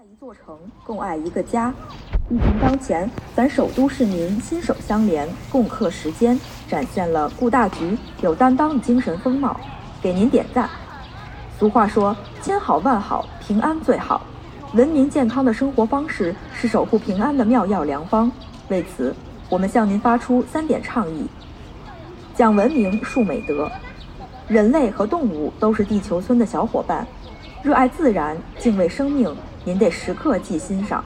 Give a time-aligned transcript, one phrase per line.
[0.00, 1.74] 爱一座城，共爱一个家。
[2.30, 9.60] 疫情当前，咱首都市民心手相连，共克时艰，展现了顾大局、有担当的精神风貌，
[10.00, 10.70] 给您点赞。
[11.58, 14.22] 俗话说：“千好万好，平安最好。”
[14.72, 18.32] 文明健康的生活方式是守护平安的妙药良方。
[18.70, 19.14] 为此，
[19.50, 21.26] 我们向您发出三点倡议：
[22.34, 23.70] 讲文明，树美德。
[24.48, 27.06] 人类和动物都是地球村的小伙伴，
[27.62, 29.36] 热爱自然，敬畏生命。
[29.62, 31.04] 您得时刻记心上，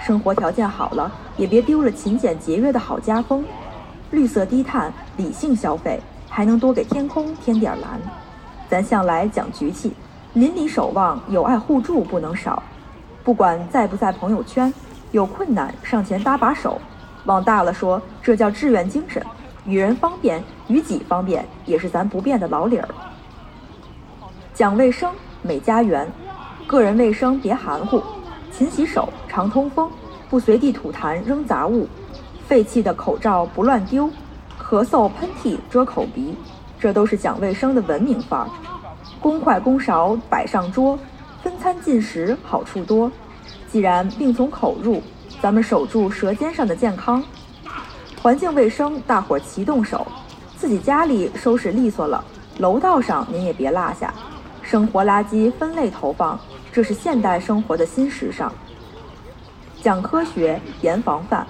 [0.00, 3.44] 生活条件好了，也别丢了勤俭节约的好家风。
[4.10, 8.00] 绿色低碳，理性消费，还能多给天空添点蓝。
[8.68, 9.92] 咱向来讲局气，
[10.32, 12.62] 邻里守望，友爱互助不能少。
[13.22, 14.72] 不管在不在朋友圈，
[15.10, 16.80] 有困难上前搭把手。
[17.26, 19.22] 往大了说，这叫志愿精神。
[19.66, 22.88] 与人方便，与己方便，也是咱不变的老理儿。
[24.54, 26.10] 讲卫生，美家园。
[26.72, 28.02] 个人卫生别含糊，
[28.50, 29.90] 勤洗手，常通风，
[30.30, 31.86] 不随地吐痰扔杂物，
[32.48, 34.08] 废弃的口罩不乱丢，
[34.58, 36.34] 咳嗽喷嚏遮口鼻，
[36.80, 38.48] 这都是讲卫生的文明范儿。
[39.20, 40.98] 公筷公勺摆上桌，
[41.42, 43.12] 分餐进食好处多。
[43.70, 45.02] 既然病从口入，
[45.42, 47.22] 咱们守住舌尖上的健康。
[48.22, 50.06] 环境卫生，大伙齐动手，
[50.56, 52.24] 自己家里收拾利索了，
[52.60, 54.14] 楼道上您也别落下。
[54.62, 56.40] 生活垃圾分类投放。
[56.72, 58.50] 这是现代生活的新时尚。
[59.82, 61.46] 讲科学，严防范，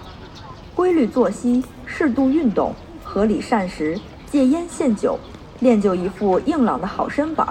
[0.75, 3.97] 规律作息，适度运动，合理膳食，
[4.29, 5.17] 戒烟限酒，
[5.61, 7.47] 练就一副硬朗的好身板。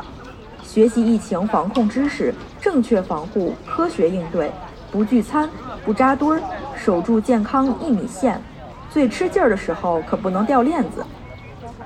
[0.62, 4.52] 学习疫情防控知识，正确防护，科学应对，
[4.92, 5.50] 不聚餐，
[5.86, 6.44] 不扎堆儿，
[6.76, 8.42] 守住健康一米线。
[8.90, 11.06] 最吃劲儿的时候可不能掉链子。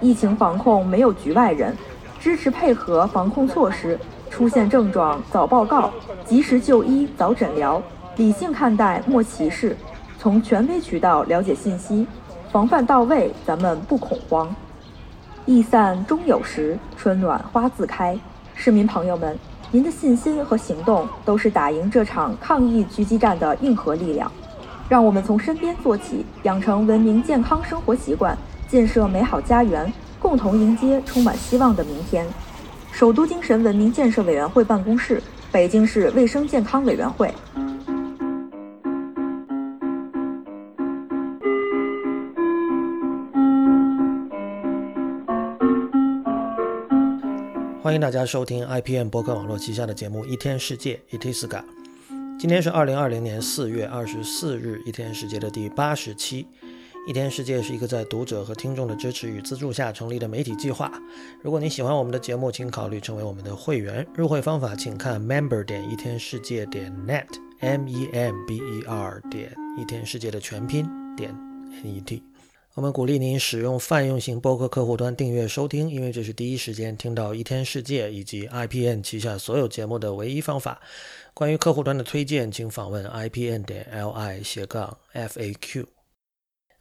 [0.02, 1.78] 疫情防控没有局外人，
[2.20, 4.00] 支持配合防控措施。
[4.36, 5.90] 出现症状早报告，
[6.26, 7.82] 及时就医早诊疗，
[8.18, 9.78] 理性看待莫歧视，
[10.20, 12.06] 从权威渠道了解信息，
[12.52, 14.54] 防范到位，咱们不恐慌。
[15.46, 18.20] 疫散终有时，春暖花自开。
[18.54, 19.40] 市民朋友们，
[19.72, 24.30] 您的信心和行动都是打赢这场抗疫狙击战的硬核力量。
[24.90, 29.90] 让我们从身边做起，养成文明健康生活习惯，建设美好家园，
[30.20, 32.28] 共同迎接充满希望的明天。
[32.96, 37.30] 首都精神文明建设委员会办公室，北京市卫生健康委员会。
[47.84, 51.62] 欢迎大家收听 IPM 博客网络旗下的节目《一天世界》（Itiska）。
[52.40, 56.48] 今天是二零二零年四月二十四日，《一天世界》的第八十期。
[57.08, 60.92] 一天世界是一个在读者和听众的支持与资助下成立的媒体计划。
[61.44, 64.06] 如果你喜欢我们的节目，请考虑成为我们的会员。
[64.16, 70.84] 入会方法请看 member 点一天世界点 net，m e m b e r 点一天世界的全拼
[71.16, 71.30] 点
[71.84, 72.24] n e t。
[72.74, 80.82] 我们鼓励您使用泛用型播客客户端订阅收听，因为这是第一时间听到一天世界以及 IPN 旗下所有节目的唯一方法。
[81.36, 85.95] 关于客户端的推荐，请访问 IPN 点 l i 斜杠 f a q。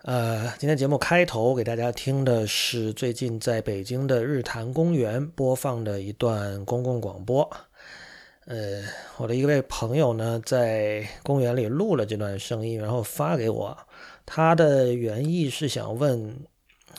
[0.05, 7.51] 呃，今天节目开头给大家听的是最近在北京的日坛公园播放的一段公共广播。
[8.45, 8.83] 呃，
[9.17, 13.75] 我的一位朋友呢，在公园里录了这段声音，然后发给我。
[14.27, 16.37] 他的原意是想问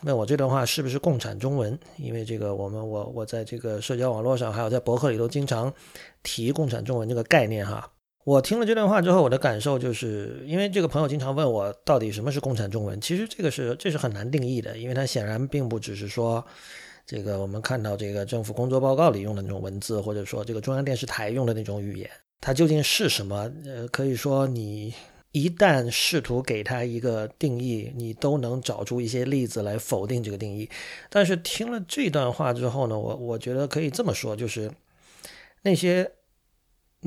[0.02, 5.72] 问我这段话是不是共产中文，因为这个我们我我在这个社交网络上还有在博客里都经常
[6.24, 7.88] 提共产中文这个概念哈。
[8.26, 16.44] 我听了这段话之后，我的感受就是，因为这个朋友经常问我到底什么是共产中文，其实这个是这是很难定义的，因为它显然并不只是说，
[17.06, 22.10] 这个我们看到这个政府工作报告里用的那种文字，或者说这个中央电视台用的那种语言，
[22.42, 23.48] 它究竟是什么？
[23.64, 24.92] 呃，可以说你
[25.32, 30.68] 一旦试图给它一个定义，你都能找出一些例子来否定这个定义。
[31.12, 34.72] 但是听了这段话之后呢，我我觉得可以这么说，就是
[35.62, 36.12] 那些。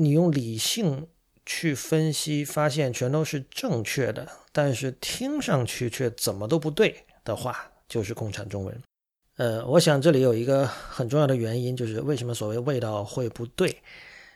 [0.01, 1.07] 你用理性
[1.45, 8.81] 去分析，发现全都是正确的，但是听上去却怎么都不对的话，就是共产中文。
[9.35, 13.75] 呃，我想这里有一个很重要的原因，就是为什么所谓味道会不对，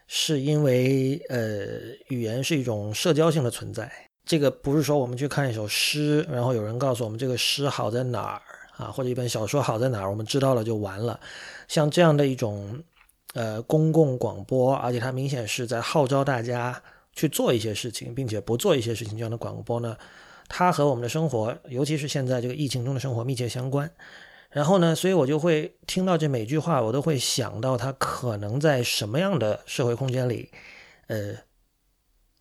[0.06, 1.66] 是因为呃，
[2.10, 3.90] 语言是一种社交性的存在。
[4.26, 8.42] 这个不是说我们去看一首诗，然后有人告诉我们这个诗好在哪儿
[8.76, 11.18] 啊，或者一本小说好在哪儿，我们知道了就完了。
[11.70, 12.84] 像这样的一种。
[13.34, 16.82] 呃，公共广播，而且它明显是在号召大家
[17.14, 19.18] 去做一些事情，并且不做一些事情。
[19.18, 19.98] 这样的广播呢，
[20.48, 23.92] 它和我们的生活，尤其是现在这个疫情中的生活密切相关。
[24.52, 30.52] 然后呢，所以我就会听到这每句话，我都会想到它可能在什么样的社会空间里，
[31.08, 31.34] 呃，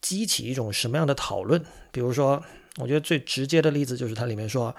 [0.03, 1.65] 激起一种什么样的讨论？
[1.91, 2.43] 比如说，
[2.77, 4.77] 我觉得最直接的例子就是它里面说，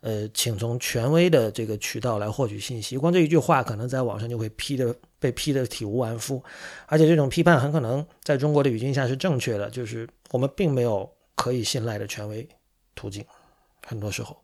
[0.00, 2.96] 呃，请从权威的这个渠道来获取信息。
[2.96, 6.42] 光这一句话，可能在网上就会批的被批的体无完肤，
[6.86, 12.48] 而且这种批判很可能在中国的语境下是正确的，就是我们并没有可以信赖的权威
[12.94, 13.24] 途径，
[13.86, 14.36] 很多时候。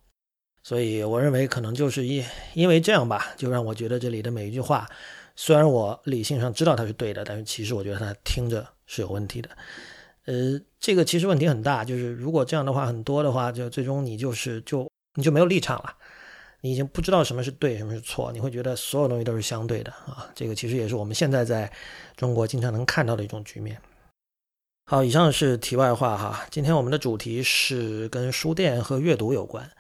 [0.63, 2.25] 所以我认为可能就是因
[2.55, 4.89] 因为这样吧，就让我觉得这里的每一句话，
[5.37, 9.51] 虽然我理性上知道它是对的，但是其实我觉得它听着是有问题的。
[10.25, 15.95] 呃，这个其实问题很大，就是如果这样的话很多的话，就最终你就是就你就没有立场了，
[16.61, 20.29] 你已经不知道什么是对，什么是错，你会觉得所有东西都是相对的啊。
[20.35, 21.71] 这个其实也是我们现在在
[22.17, 23.81] 中国经常能看到的一种局面。
[24.87, 26.45] 好，以上是题外话哈。
[26.51, 29.71] 今天我们的主题是跟书店和阅读有关。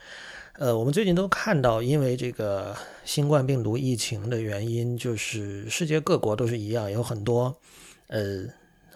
[0.54, 7.56] 呃，我们最近都看到，因为这个新冠病毒疫情的原因，就是世界各国都是一样，有很多
[8.06, 8.46] 呃。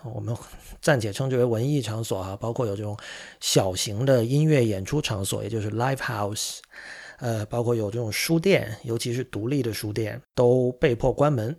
[0.04, 0.34] 我们
[0.80, 2.96] 暂且称之为文艺场所哈，包括有这种
[3.40, 6.58] 小型的音乐演出场所，也就是 live house，
[7.18, 11.54] 呃，包括有这种书店，尤其是独立的书店都被迫关门。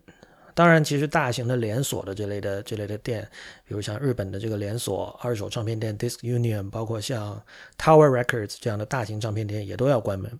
[0.56, 3.28] 当然，其实大型的连锁的这类的这类的店，
[3.66, 7.42] 比如像日本的这个连锁二手唱片店 Disc Union，包括像
[7.78, 10.32] Tower Records 这样的大型唱片店也都要关门。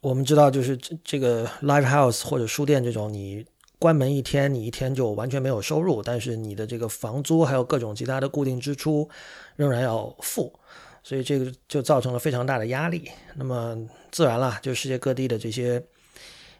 [0.00, 3.44] 我们知道，就是这这个 live house 或者书店这种你。
[3.82, 9.10] 关门一天，你一天就完全没有收入，但是你的这个房租还有各种其他的固定支出
[9.56, 10.56] 仍然要付，
[11.02, 13.10] 所以这个就造成了非常大的压力。
[13.34, 13.76] 那么
[14.12, 15.84] 自然了，就世界各地的这些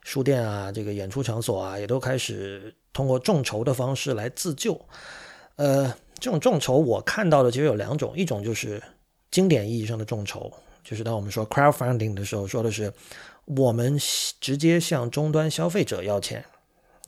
[0.02, 4.74] 书店啊，这个演出场所啊，也都开始通过众筹的方式来自救。
[5.54, 8.82] 呃，这种众筹我看到的其实有两种，一种就是
[9.30, 10.52] 经典意义上的众筹，
[10.82, 12.92] 就是当我们说 crowdfunding 的时候，说的是
[13.44, 13.96] 我们
[14.40, 16.44] 直接向终端消费者要钱。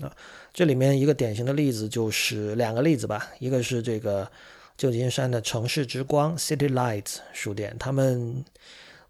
[0.00, 0.11] 啊，
[0.52, 4.29] 这里面一个典型的例子就是两个例子吧，一个是这个
[4.76, 8.44] 旧金山的城市之光 City Lights 书店，他们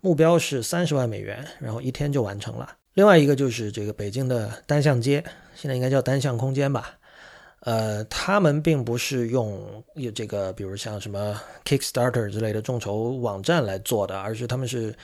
[0.02, 2.76] 目标是三十万美元，然后一天就完成了。
[2.92, 6.98] 另外一个就是这个北京的单向街，现在应该叫单向空间吧，
[7.60, 9.82] 呃，他们并不是用
[10.14, 14.94] 这个，比如像什么 Kickstarter 之类的众筹网站来做的，而是他们是。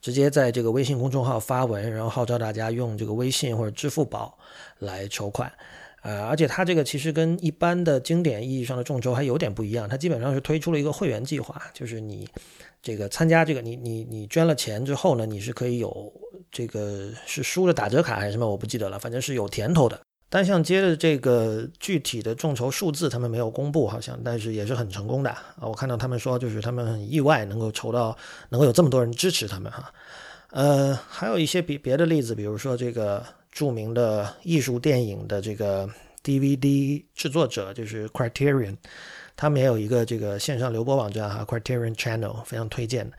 [0.00, 4.38] 直接在这个微信公众号发文，然后号召大家用这个微信或者支付宝
[4.78, 5.52] 来筹款，
[6.02, 12.28] 呃，而且它这个其实跟一般的经典意义上的众筹还有点不一样，它基本上是推出了一个会员计划，就是你
[12.80, 16.12] 这个参加这个，你你你捐了钱之后呢，你是可以有
[16.52, 20.00] 这个是书的打折卡还是什么，我不记得了，反正是有甜头的。
[20.28, 25.62] 单向街的这个具体的众筹数字他们没有公布，好像，但是也是很成功的啊！
[25.62, 28.16] 我看到他们说，就是他们很意外能够筹到，
[28.48, 29.92] 能够有这么多人支持他们哈。
[30.50, 35.88] 呃，还有一些别别的例子，比如说这个著名的艺术电影的这个
[36.24, 38.76] DVD 制作者，就是 Criterion，
[39.36, 43.10] 他们也有一个这个线上流播网站哈，Criterion Channel 非常推荐。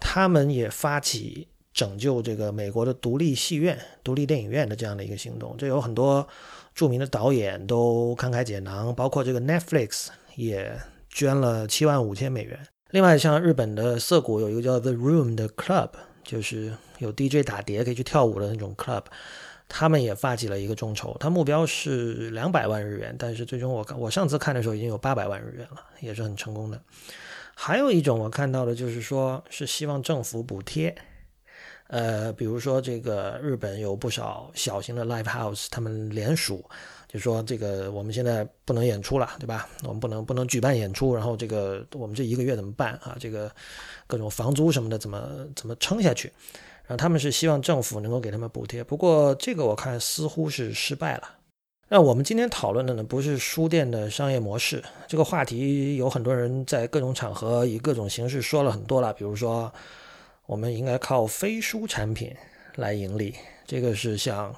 [0.00, 1.48] 他们也发起。
[1.74, 6.26] 拯救这个美国的独立戏院、独立电影院的这样的一个行动，这有很多
[6.72, 10.06] 著名的导演都慷慨解囊，包括这个 Netflix
[10.36, 10.80] 也
[11.10, 12.56] 捐了七万五千美元。
[12.90, 15.90] 另外，像日本的涩谷有一个叫 The Room 的 Club，
[16.22, 19.02] 就是有 DJ 打碟可以去跳舞的那种 Club，
[19.68, 26.80] 他们也发起了一个众筹，他目标是两百万日元，但是最终我看我上次看的时候已经有八百万日元了，也是很成功的。
[27.56, 30.94] 还有一种我看到的就是说是希望政府补贴。
[31.88, 36.64] 呃，比如说这个日本有不少小型的 live house，他们联署，
[37.06, 39.68] 就说这个我们现在不能演出了，对吧？
[39.82, 43.14] 我们不能不能举办演出，然后这个我们这一个月怎么办啊？
[43.20, 43.50] 这个
[44.06, 46.32] 各种房租什么的怎么怎么撑下去？
[46.86, 51.28] 然后他们是希望政府能够给他们补贴，不过这个我看似乎是失败了。
[51.88, 59.70] 那我们今天讨论的呢，不是书店的商业模式，这个话题有很多人在各种场合以各种形式说了很多了，比如说。
[60.46, 62.34] 我们应该靠非书产品
[62.76, 63.34] 来盈利，
[63.66, 64.54] 这个是像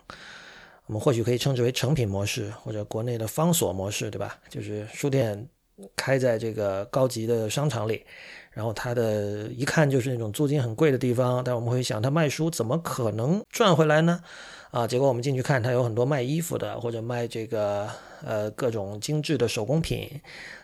[0.86, 4.36] 我们或许可以称之为成品模式，或者国内的方所模式，对吧？
[4.48, 5.48] 就是书店
[5.94, 8.04] 开在这个高级的商场里，
[8.50, 14.20] 然后它的一看就是那种租金很贵的地方，但我们会想，它卖书怎么可能赚回来呢？
[14.72, 17.88] 啊，结果我们进去看，它有很多卖衣服的，或者卖这个
[18.24, 20.20] 呃各种精致的手工品、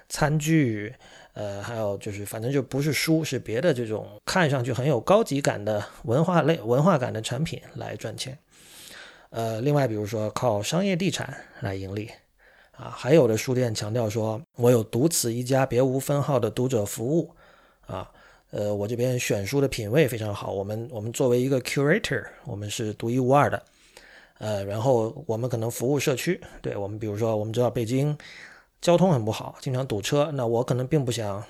[0.09, 0.95] 餐具。
[1.35, 8.39] 呃，还有就是，反正就不是书，是别的这种看上去很有高级感的文化类、文化感的产品来赚钱。
[9.31, 12.11] 呃，另外比如说靠商业地产来盈利，
[12.73, 17.31] 啊，还有的书店强调说，我有独此一家、别无分号的读者服务，
[17.87, 18.11] 啊，
[18.51, 23.63] 呃，我这边选书的品味非常好，我们我们作为一个 curator，我们是独一无二的，
[24.37, 28.15] 呃，然后我们可能服务社区，对我们比如说我们知道北京。
[28.83, 30.31] 交通很不好，经常堵车。
[30.35, 31.43] 那我可能并不想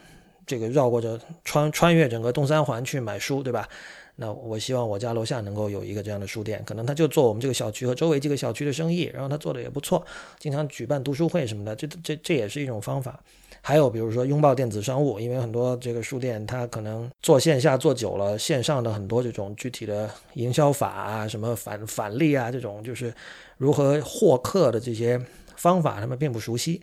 [0.47, 3.69] 这个绕过着穿穿越整个东三环去买书，对吧？
[4.17, 10.05] 那我希望我家楼下能够有一个这样的书店，可能他就做我们这个小区和周围几个小区的生意，然后他做的也不错，
[10.39, 13.19] 经常举办读书会什么的，这这这也是一种方法。
[13.62, 23.15] 还有比如说拥抱电子商务，因为很多这个书店它可能做线下做久了，线上的很多这种具体的营销法啊，什么返返利啊，这种就是
[23.57, 25.19] 如何获客的这些
[25.57, 26.83] 方法，他们并不熟悉。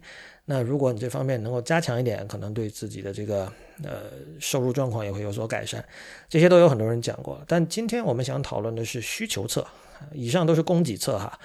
[0.51, 3.45] 那如果你这方面能够加强一点，可能对自己的这个
[3.83, 4.05] 呃
[4.39, 5.85] 收入状况也会有所改善。
[6.27, 9.63] 这些都有很多人讲过，但今天我们想讨论的是需求侧，
[10.11, 11.39] 以上都是供给侧哈。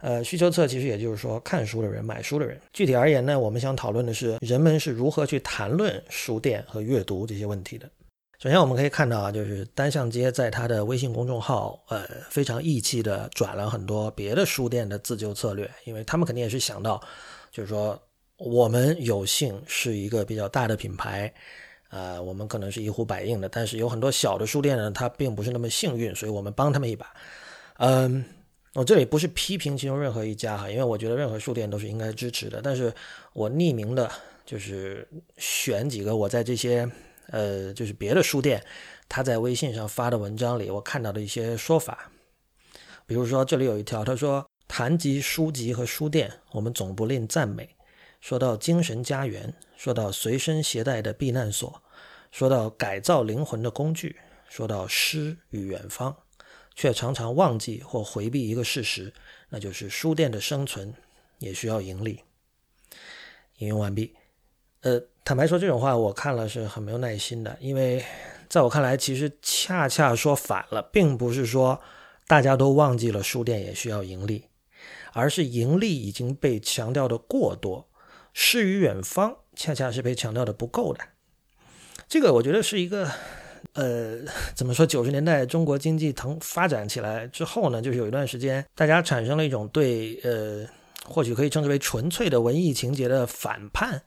[0.00, 2.60] 呃，需求侧其实也就是说看书的人、买书的人。
[2.72, 7.88] 具体而言呢，我们想讨论的是人们是如何去谈论书店和阅读这些问题的。
[8.40, 17.00] 首先我们可以看到啊，就是单向街在他的微信公众号，呃，非常义气的转了很多别的书店的自救策略，因为他们肯定也是想到，
[17.52, 17.96] 就是说。
[18.40, 21.30] 我们有幸是一个比较大的品牌，
[21.90, 27.06] 呃，我们可能是一呼百应的，但是有很多小的书店呢，它并不是那么幸运，所以我们帮他们一把。
[27.76, 28.24] 嗯，
[28.72, 32.90] 我这里不是批评其中任何一家哈，因为我觉得任何书店都是应该支持的，但是
[33.34, 34.10] 我匿名的，
[34.46, 35.06] 就是
[35.36, 36.90] 选几个我在这些
[37.28, 38.64] 呃，就是别的书店
[39.06, 42.10] 他在微信上发的文章里，我看到的一些说法，
[43.04, 47.68] 比如说这里有一条，他说谈及书籍和书店，我们总不吝赞美。
[48.20, 51.82] 说到精神家园，说到随身携带的避难所，
[52.30, 54.16] 说到改造灵魂的工具，
[54.48, 56.14] 说到诗与远方，
[56.74, 59.12] 却常常忘记或回避一个事实，
[59.48, 60.94] 那就是书店的生存
[61.38, 62.20] 也需要盈利。
[63.58, 64.14] 引用完毕。
[64.82, 68.04] 呃，坦白说，这种话我看了是很没有耐心的，因为
[68.48, 71.80] 在我看来，其实恰恰说反了，并不是说
[72.26, 74.44] 大家都忘记了书店也需要盈利，
[75.12, 77.89] 而是盈利已经被强调的过多。
[78.32, 81.00] 诗与远方恰恰是被强调的不够的，
[82.08, 83.10] 这个我觉得是一个，
[83.74, 84.18] 呃，
[84.54, 84.86] 怎么说？
[84.86, 90.66] 九十年代中国经济腾发展起来之后呢，就是有一段时间，大家产生了一种对，呃，
[91.04, 94.02] 或许可以称之为纯粹的文艺情节的反叛，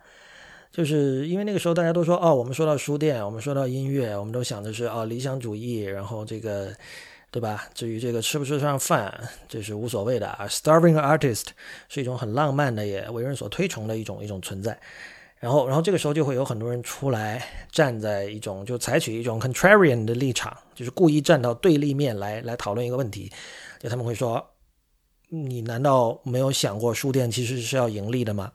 [0.72, 6.74] 就是因为那个时候大家都说，哦，我们说到书店，我们说到音乐，我们都想的是，哦，理想主义，然后这个。
[7.34, 7.68] 对吧？
[7.74, 9.12] 至于这个吃不吃上饭，
[9.50, 10.46] 这是无所谓的啊。
[10.48, 11.46] Starving artist
[11.90, 14.80] 是一种很浪漫的，也为人所推崇的一种一种存在。
[15.40, 23.32] 然后，然后这个时候就会有很多人出来，站在一种就采取一种 contrarian 的立场，就是故意站到对立面来来讨论一个问题。
[23.80, 24.52] 就他们会说
[25.30, 28.52] ：“你难道没有想过书店其实是要盈利的吗？”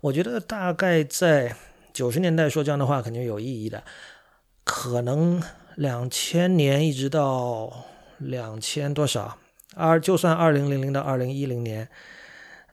[0.00, 1.54] 我觉得大概在
[1.92, 3.84] 九十年代说这样的话肯定有意义的，
[4.64, 5.42] 可能
[5.74, 7.84] 两千年一直到。
[8.18, 9.38] 两千多少？
[9.76, 11.88] 二就算二零零零到二零一零年，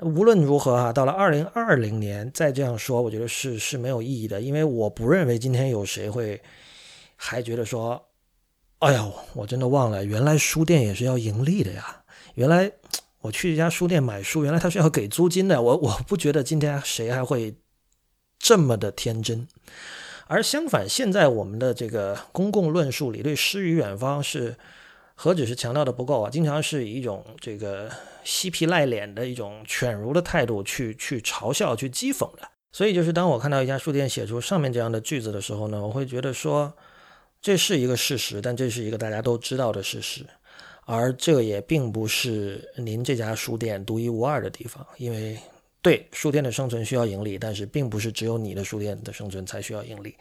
[0.02, 6.40] 无论如何哈，到了二零二零年再这样说，我觉得是是没有意义的，因为我不认为今天有谁会
[7.16, 8.10] 还觉得说，
[8.78, 12.04] 哎呀，我真的忘了，原来书店也是要盈利的呀！
[12.36, 12.72] 原来
[13.22, 15.60] 我去一家书店买书，原来他是要给租金的。
[15.60, 17.56] 我我不觉得今天谁还会
[18.38, 19.48] 这么的天真，
[20.28, 24.56] 而相反，现在我们的这个公共论述里对诗与远方是。
[25.24, 27.88] 何止是强调的不够啊，经常是以一种这个
[28.24, 32.50] 嬉皮赖脸的一种犬儒的态度去去嘲笑、去讥讽的。
[32.72, 36.74] 所以，就是当我看到一家书店写出上面这样的句子的时候呢，我会觉得说，
[37.40, 40.26] 这是一个事实，但这是一个大家都知道的事实，
[40.86, 44.84] 而这也并不是您这家书店独一无二的地方。
[44.98, 45.38] 因为，
[45.84, 50.16] 对书店的生存需要盈利，但是并不是只有你的书店的生存才需要盈利。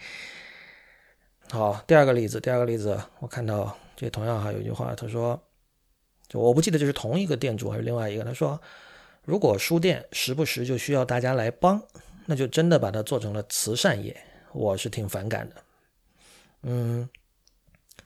[1.51, 3.77] 好，第二个例子，第二个例子，我看到。
[3.97, 5.39] 这同样还有一句话，他说
[6.27, 8.59] ：“就我不记得这是同一个店主还是另外一个。”他说
[9.27, 11.79] ：“如果书店时不时就需要大家来帮，
[12.25, 14.19] 那就真的把它做成了慈善业。”
[14.55, 15.57] 我是挺反感的。
[16.63, 17.07] 嗯，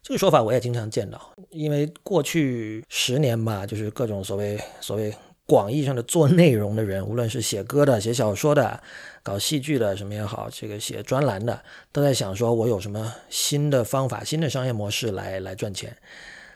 [0.02, 5.14] 这个说法我也经常见到，因为过去十年吧，就是各种所谓所谓。
[5.46, 8.82] 广义上的做内容的人，无论是写歌的、写小说的、
[9.22, 15.94] 搞戏剧的什么也好，这个写专栏的，都在想说，我有什么新的方法、新的商业模式来来赚钱。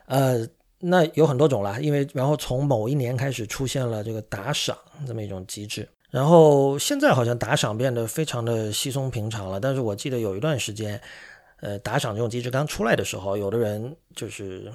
[0.07, 4.75] 呃，那有很多种了，因为然后从某一年开始出现了这个打赏
[5.07, 9.61] 这么一种机制，然后现在好像打赏变得非常的稀松平常了。
[9.61, 10.99] 但是我记得有一段时间，
[11.61, 14.73] 呃，打赏这种机制刚出来的时候，有的人就是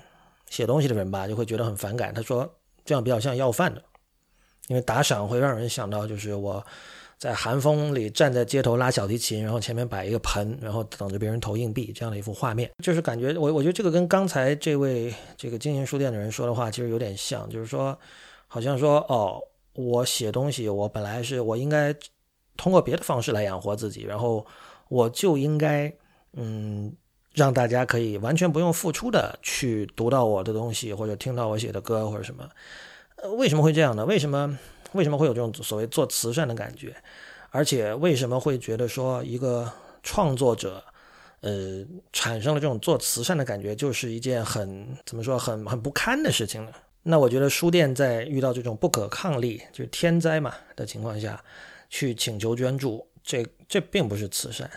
[0.51, 2.13] 写东西的人吧，就会觉得很反感。
[2.13, 2.47] 他说
[2.85, 3.81] 这样比较像要饭的。
[4.67, 6.65] 因为打赏会让人想到，就是我
[7.17, 17.97] 在寒风里站在街头拉小提琴，然后前面摆一个盆，然后等着别人投硬币这样的一幅画面，就是感觉我我觉得这个跟刚才这位这个经营书店的人说的话其实有点像，就是说
[18.47, 19.41] 好像说哦，
[19.73, 21.93] 我写东西，我本来是我应该
[22.57, 24.45] 通过别的方式来养活自己，然后
[24.89, 25.93] 我就应该
[26.33, 26.93] 嗯，
[27.33, 32.47] 让大家可以完全不用付出的去读到我的东西，或者听到我写的歌或者什么。
[33.37, 34.05] 为什么会这样呢？
[34.05, 34.57] 为什么
[34.93, 36.95] 为什么会有这种所谓做慈善的感觉？
[37.49, 40.83] 而且为什么会觉得说一个创作者，
[41.41, 46.71] 呃，产生了这种做慈善的感觉，就是一件很怎么说很很不堪的事情呢？
[47.03, 51.43] 那我觉得书店在遇到这种不可抗力，就是天灾嘛的情况下，
[51.89, 54.69] 去请求捐助，这这并不是慈善，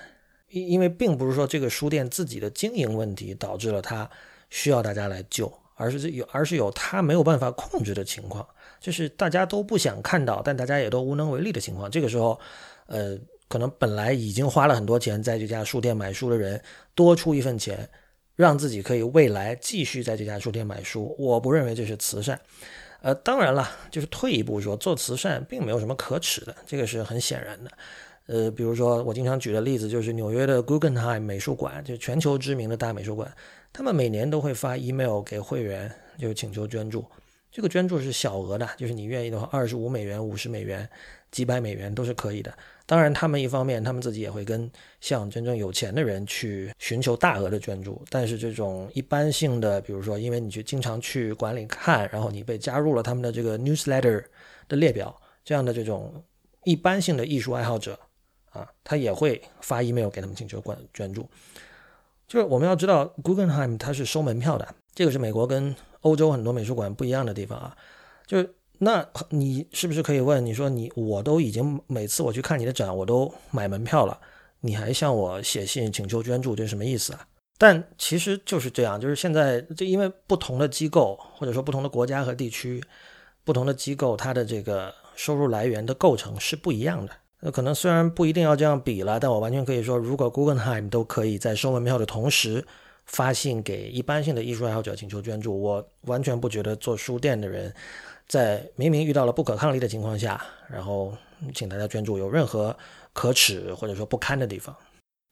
[0.48, 4.10] 因因为并不是说这个书店自己的经营问题导致了它
[4.50, 8.44] 需要大家来救，而是有而是有他没有办法控制的情况。
[8.80, 11.90] 就是大家都不想看到，但大家也都无能为力的情况。
[11.90, 12.38] 这个时候，
[12.86, 13.18] 呃，
[13.48, 16.60] 可能本来已经花了很多钱在这家书店买书的人，
[16.94, 17.88] 多出一份钱，
[18.34, 21.16] 让自己可以未来继续在这家书店买书。
[21.18, 22.38] 我不认为这是慈善。
[23.00, 27.70] 呃，当然了，就是退一步说，做慈善并没有什么可耻的，这个是很显然的。
[28.26, 33.32] 呃，比如说我经常举的例子就是纽约的 Guggenheim 美术馆，就全球知名的大美术馆，
[33.72, 37.04] 他们每年都会发 email 给会员，就请求捐助。
[37.50, 40.86] 这个捐助是小额的，就是你愿意的话，二十五美元、五十美元、
[41.30, 42.52] 几百美元都是可以的。
[42.84, 44.70] 当然，他们一方面他们自己也会跟
[45.00, 54.22] 像真正有钱的人去寻求大额的捐助，但是这种一般性的，比如说因为你去经常去馆里看，然后你被加入了他们的这个 newsletter
[54.68, 56.22] 的列表，这样的这种
[56.64, 57.98] 一般性的艺术爱好者
[58.50, 61.26] 啊，他也会发 email 给他们请求捐捐助。
[62.26, 65.74] 就是我们要知道，Guggenheim 它是收门票的，这个是美国跟。
[66.02, 67.76] 欧洲很多美术馆不一样的地方啊，
[68.28, 68.46] 就
[68.78, 70.44] 那你是不是可以问？
[70.46, 74.16] 你说你我都已经每次我去看你的展，我都买门票了，
[74.60, 77.26] 你还向我写信请求捐助，这什么意思啊？
[77.58, 82.80] 但其实就是这样，就是现在这因为不同的机构或者说不同的国家和地区，
[83.42, 87.12] 不同的机构它的这个收入来源的构成是不一样的。
[87.40, 92.64] 那可能虽然不一定要这样比了，但我完全可以说，如果 Guggenheim 都可以在收门票的同时。
[93.08, 97.72] 发信给一般性的艺术爱好者请求捐助，我完全不觉得做书店的人
[98.26, 101.16] 在明明遇到了不可抗力的情况下，然后
[101.54, 102.76] 请大家捐助有任何
[103.12, 104.74] 可耻或者说不堪的地方。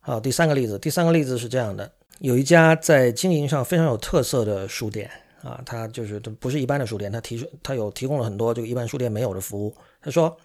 [0.02, 5.11] 好，第三个例子，第三个例子是这样的：有一家在经营上非常有特色的书店
[5.42, 9.74] 啊，它就是不是一般的书店，它提出它有提供了很多这个一般书店没有的服务。
[10.00, 10.37] 他说，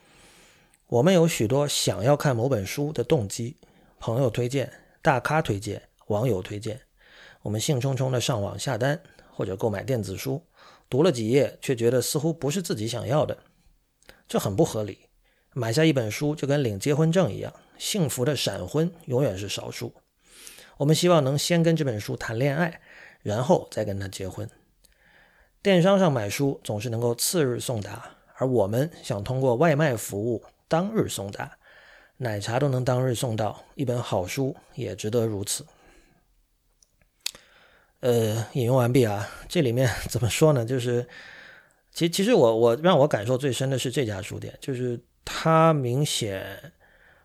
[0.89, 3.57] 我们有许多想要看某本书的动机，
[3.99, 4.73] 朋友推荐、
[5.03, 6.81] 大咖推荐、网友推荐。
[7.43, 8.99] 我们兴冲冲的上网下单
[9.31, 10.43] 或者购买电子书，
[10.89, 13.37] 读了几页却觉得似乎不是自己想要的，
[14.27, 14.97] 这很不合理。
[15.53, 19.93] 买下一本书就跟领结婚证一样，幸福的闪婚永远是少数。
[20.77, 22.81] 我们希望能先跟这本书谈恋爱，
[23.21, 24.49] 然后再跟他结婚。
[25.61, 31.57] 电商上买书总是能够次日送达，而我们想通过外卖服务当日送达，
[32.15, 35.65] 奶茶都能当日送到，一本好书也值得如此。
[37.99, 39.27] 呃，引用完毕啊。
[39.49, 40.63] 这里面怎么说呢？
[40.63, 41.05] 就是，
[41.91, 46.71] 其其实我我让我感受最深的是这家书店，就是他明显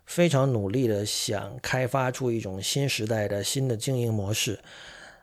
[0.07, 4.59] 非常努力的想开发出一种新时代的新的经营模式。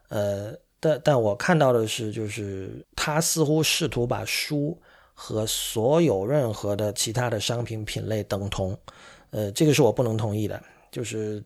[0.07, 4.81] 呃，但但我看到的是，就是他似乎试图把书
[5.23, 8.75] 和所有任何的其他的商品品类等同。
[9.29, 10.59] 呃，这个是我不能同意的。
[10.89, 11.41] 就是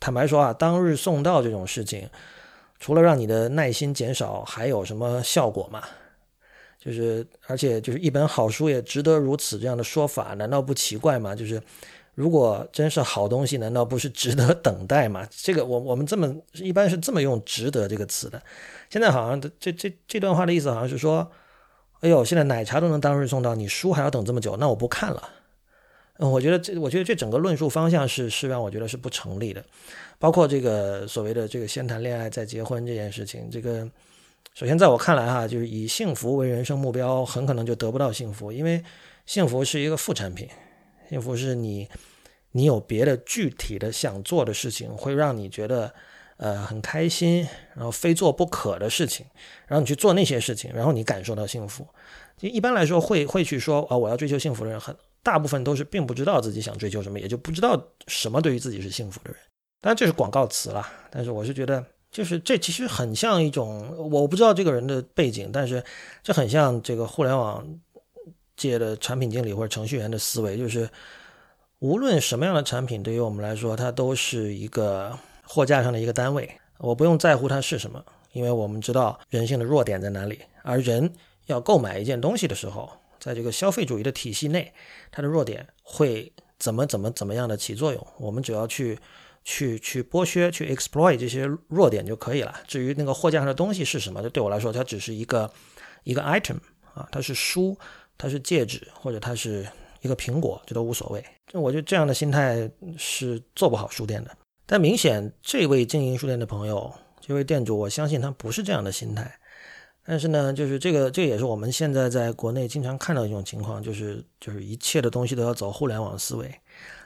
[0.00, 2.10] 坦白说啊，当日送到这种事情。
[2.80, 5.84] 除了让你的耐心减少，还有什么效果吗？
[6.78, 11.34] 就是，而且就是一本好书也值得如此这样的说法，难道不奇怪吗？
[11.34, 11.62] 就是，
[12.14, 15.26] 如果真是好东西，难道不是值得等待吗？
[15.30, 18.42] 这个我我们这么一般是这么用“值得”这个词的。
[18.90, 21.30] 现在好像这这这段话的意思好像是说，
[22.00, 25.30] 哎呦，现在奶茶都能当日送到，你书还要等这么久，那我不看了。
[26.18, 29.64] 嗯，我觉得这我觉得这整个论述方向是是让我觉得是不成立的。
[30.18, 33.86] 包括这个所谓的这个先谈恋爱再结婚这件事情，这个
[34.54, 38.82] 首先在我看来哈，就是以幸福为人生目标，很可能就得不到幸福，因为
[39.26, 40.48] 幸福是一个副产品，
[41.10, 41.86] 幸福是你
[42.52, 45.92] 你有别的具体的想做的事情，会让你觉得
[46.36, 49.24] 呃很开心，然后非做不可的事情，
[49.66, 51.86] 然后你去做那些事情，然后你感受到幸福。
[52.36, 59.40] 就一般来说会会去说啊我要追求幸福的人，很大部分都是并不知道自己想追求什么，也就不知道什么对于自己是幸福的人。
[59.80, 65.82] 当然这是广告词了，但是我是觉得，就是这其实很像一种，我不知道这个人的背景，但是
[66.22, 67.66] 这很像这个互联网
[68.56, 70.88] 界的产品经理或者程序员的思维，就是
[71.78, 81.12] 无论什么样的产品，对于我们来说，它都是一个货架上的一个单位，我不用在乎它是什么，因为我们知道人性的弱点在哪里，而人
[81.46, 84.72] 要购买一件东西的时候，在这个消费主义的体系内，
[85.10, 88.98] 它的弱点会怎么怎么怎么样的起作用，我们只要去。
[89.48, 92.52] 去去剥削、去 exploit 这些弱点就可以了。
[92.66, 95.48] 至于那个货架上的东西是什么，就对我来说，它只是一个
[96.02, 96.56] 一个 item
[96.92, 97.78] 啊，它是书，
[98.18, 99.64] 它是戒指，或者它是
[100.00, 101.24] 一个苹果，这都无所谓。
[101.52, 104.36] 我觉得这样的心态是做不好书店的。
[104.66, 109.32] 但明显，这位经营书店的朋友，这位店主，我相信他不是这样的心态。
[110.04, 116.52] 但是呢，就是这个，这也是我们现在在国内经常看到一种情况，就是就是一切的东西都要走互联网思维。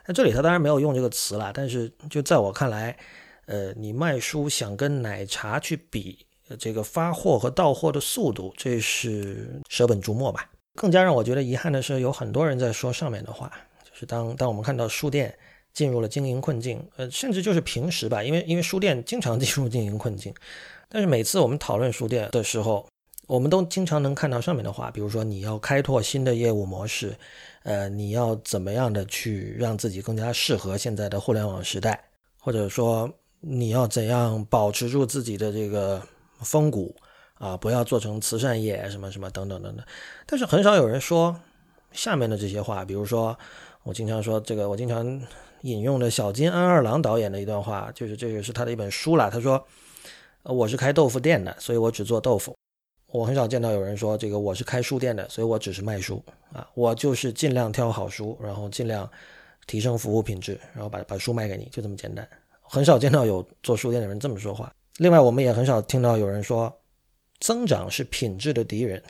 [0.07, 2.97] 那这里他当然没有用这个词了，但是就在我看来，
[3.47, 6.27] 呃，你卖书想跟奶茶去比
[6.59, 10.51] 这个发货和到货的速度，这是舍本逐末吧。
[10.75, 13.51] 更加让我觉得遗憾的是，有很多人在说上面的话，
[13.83, 15.35] 就是当当我们看到书店
[15.73, 20.35] 进入了经营困境，呃，甚至就是平时吧，因为因为书店经常 进入经营困境。
[20.89, 22.87] 但是每次我们讨论书店的时候，
[23.29, 27.15] 我们都经常能看到上面的话，比如说你要开拓新的业务模式，
[27.63, 32.03] 呃，你要怎么样的去让自己更加适合现在的互联网时代，
[32.39, 33.09] 或者说
[33.41, 36.03] 你要怎样保持住自己的这个
[36.41, 36.93] 风骨
[37.35, 39.87] 啊，不要做成慈善业什么什么等等等等。
[40.27, 41.41] 但是很少有人说
[41.93, 43.39] 下面的这些话，比如说
[43.83, 45.21] 我经常说这个，我经常
[45.63, 49.67] 引用的小金安二郎导演的一段话，就是这个是他的一本书啦，他说。
[50.43, 52.57] 我是开豆腐店的，所以我只做豆腐。
[53.09, 56.67] 我很少见到有人说这个我是开书店的，所以我只是卖书啊。
[56.73, 59.07] 我就是尽量挑好书，然后尽量
[59.67, 62.27] 提升服务品质，然后把把书卖给你，就这么简单。
[62.63, 64.73] 很少见到有做书店的人这么说话。
[64.97, 66.75] 另外，我们也很少听到有人说
[67.41, 69.03] 增长是品质的敌人，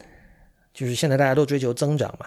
[0.74, 2.26] 就是现在大家都追求增长嘛。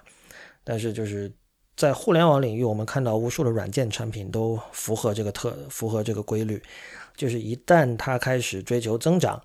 [0.64, 1.30] 但是就是
[1.76, 6.62] 在互联网领域，我们看到无数的软件产品都符合这个特符合这个规律。
[7.16, 9.42] 就是一旦它开始追求增长，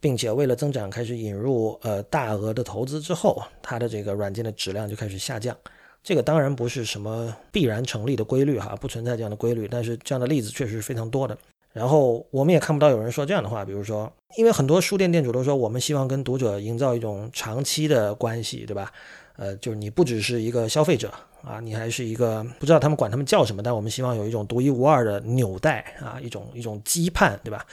[0.00, 5.56] 并且为了增长开始引入呃大额的投资之后，它的这个软件的质量就开始下降。
[6.02, 11.36] 这个当然不是什么必然成立的规律哈，不存在这样的规律，但是这样的例子确实是非常多的。
[11.72, 18.92] 然后我们也看不到有人说这样的话，比如说，因为很多书店店主都说我们希望跟读者营造一种长期的关系，对吧？
[19.36, 21.12] 呃，就是你不只是一个消费者。
[21.42, 27.66] 啊，你还是一个不知道他们管他们叫什么，但我们希望有一种独一无二的纽带啊，一种一种羁绊，对吧？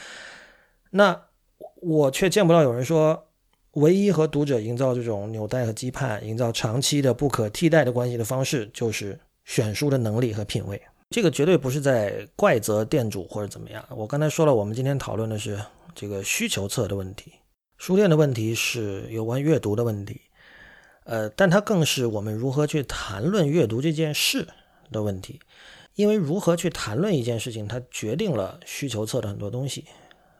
[0.89, 1.15] 那
[1.75, 3.27] 我却见不到有人说，
[3.73, 10.81] 唯一和读者营造这种纽带和羁绊，营造长期的不可替代的关系的方式，就是选书的能力和品味。
[11.11, 13.85] 这个绝对不是在怪责店主或者怎么样。
[13.91, 17.33] 我刚才说了，我们今天讨论的是这个需求侧的问题，
[17.77, 20.19] 书店的问题是有关阅读的问题。
[21.05, 24.47] 呃，但它更是我们如何去谈论阅读这件事
[24.91, 25.39] 的问题，
[25.95, 29.85] 因为如何去谈论一件事情，它决定了需求侧的很多东西。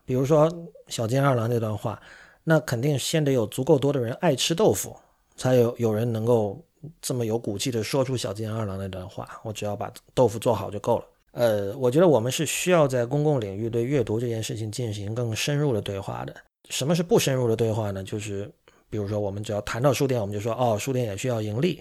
[0.04, 0.48] 比如说
[0.88, 2.00] 小金二郎那段话，
[2.44, 4.96] 那肯定先得有足够多的人爱吃豆腐，
[5.36, 6.64] 才有有人能够
[7.02, 9.40] 这么有骨气的说出小金二郎那段话。
[9.42, 11.04] 我只要把豆腐做好就够了。
[11.32, 16.34] 呃，我觉得我们是需要在公共领域对阅读这件事情进行更深入的对话的。
[16.68, 18.04] 什么是不深入的对话呢？
[18.04, 18.50] 就是。
[18.90, 21.80] 比如说，我们只要谈到书店，我们就说哦，书店也需要盈利；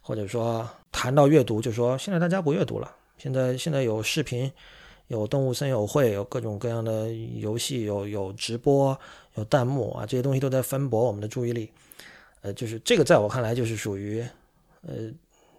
[0.00, 4.50] 或者说谈到阅读，就说现在大家不阅读了，现在现在有视频，
[5.08, 8.98] 有动物森友会，有各种各样的游戏，有有直播，
[9.34, 11.70] 有弹幕啊，这些东西都在分薄我们的注意力。
[12.40, 14.24] 呃，就是这个，在我看来，就是属于
[14.80, 14.94] 呃，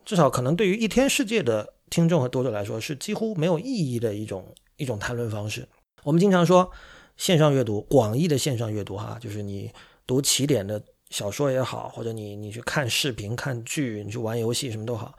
[0.03, 4.43] 至少可能对于一天世界的听众和读者来说，是几乎没有意义的一种
[4.77, 5.67] 一种谈论方式。
[6.01, 6.71] 我们经常说
[7.17, 9.71] 线上阅读，广义的线上阅读，哈，就是你。
[10.07, 15.13] 读起点的小说也好，或者你你去看视频、看剧，你去玩游戏什么都好。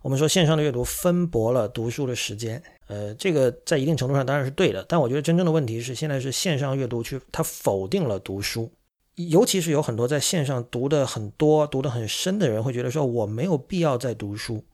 [0.00, 4.84] 我们说线上的阅读分薄了读书的时间，呃，这个在一定程度上当然是对的。
[4.88, 8.72] 但我觉得真正的问题是，现在是线上阅读去它否定了读书，
[9.14, 14.64] 尤其是有很多在线上读的很多、读的很深的人会觉得说我没有必要再读书。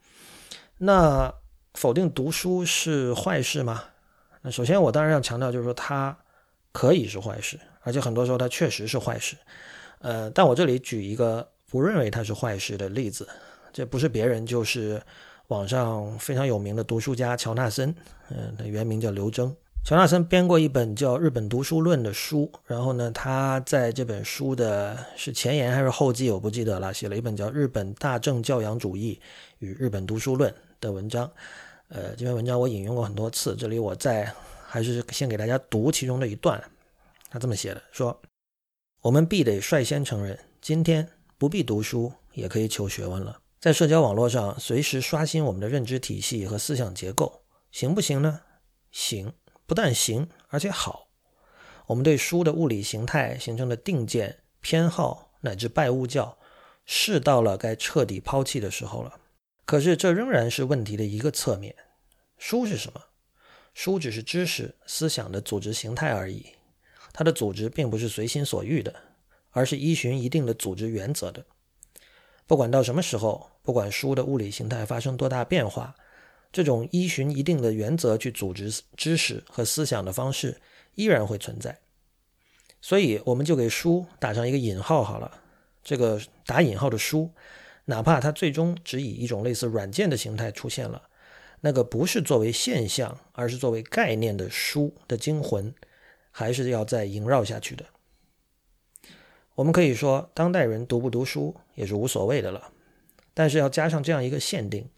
[0.78, 1.34] 那
[1.74, 3.84] 否定读书是坏事吗？
[4.40, 6.16] 那首先我当然要强调，就是说它
[6.72, 7.60] 可以是坏事。
[7.82, 9.36] 而且很多时候它确实是坏事，
[10.00, 13.28] 呃，但我这里举一个不认为它是坏事的例子，
[13.72, 15.00] 这不是别人，就是
[15.48, 17.94] 网上非常有名的读书家乔纳森，
[18.30, 19.54] 嗯，他原名叫刘征。
[19.84, 29.18] 乔纳森编过一本叫《日本读书论》的书，然后呢，他在这本书的是前言还是后记，我不记得了，写了一本叫《日本大正教养主义
[29.60, 31.30] 与日本读书论》的文章，
[31.88, 34.30] 呃，这篇文章我引用过很多次，这里我再
[34.66, 36.62] 还是先给大家读其中的一段。
[37.30, 38.20] 他这么写的：说，
[39.00, 43.40] 我们必得率先承认，今天不必读书也可以求学问了。
[43.60, 48.40] 在社交网络上随时刷新我们的认知体系和思想结构，行不行呢？
[48.90, 49.32] 行，
[49.66, 51.08] 不但行，而且好。
[51.86, 56.38] 我们对书的物理形态形成的定见、偏好乃至拜物教，
[56.84, 59.20] 是到了该彻底抛弃的时候了。
[59.64, 61.74] 可是，这仍然是问题的一个侧面。
[62.36, 63.02] 书是什么？
[63.74, 66.46] 书只是知识思想的组织形态而已，
[67.12, 68.94] 它的组织并不是随心所欲的，
[69.50, 71.44] 而是依循一定的组织原则的。
[72.46, 75.94] 不管到什么时候，不管书的物理形态发生多大变化，
[76.50, 80.60] 这种依循一定的原则去组织知识和思想的方式
[80.94, 81.78] 依然会存在。
[82.80, 85.42] 所以，我们就给书打上一个引号好了。
[85.82, 87.30] 这个打引号的书，
[87.86, 91.02] 哪怕它最终只以一种类似软件的形态出现了。
[91.60, 95.74] 那个不是作为现象，而是作为概念的书的精魂，
[96.38, 97.84] 还是要再萦绕下去的。
[99.56, 102.70] 我们可以说，当代人读不读书也是无所谓的了，
[103.34, 104.88] 但是要加上这样一个限定：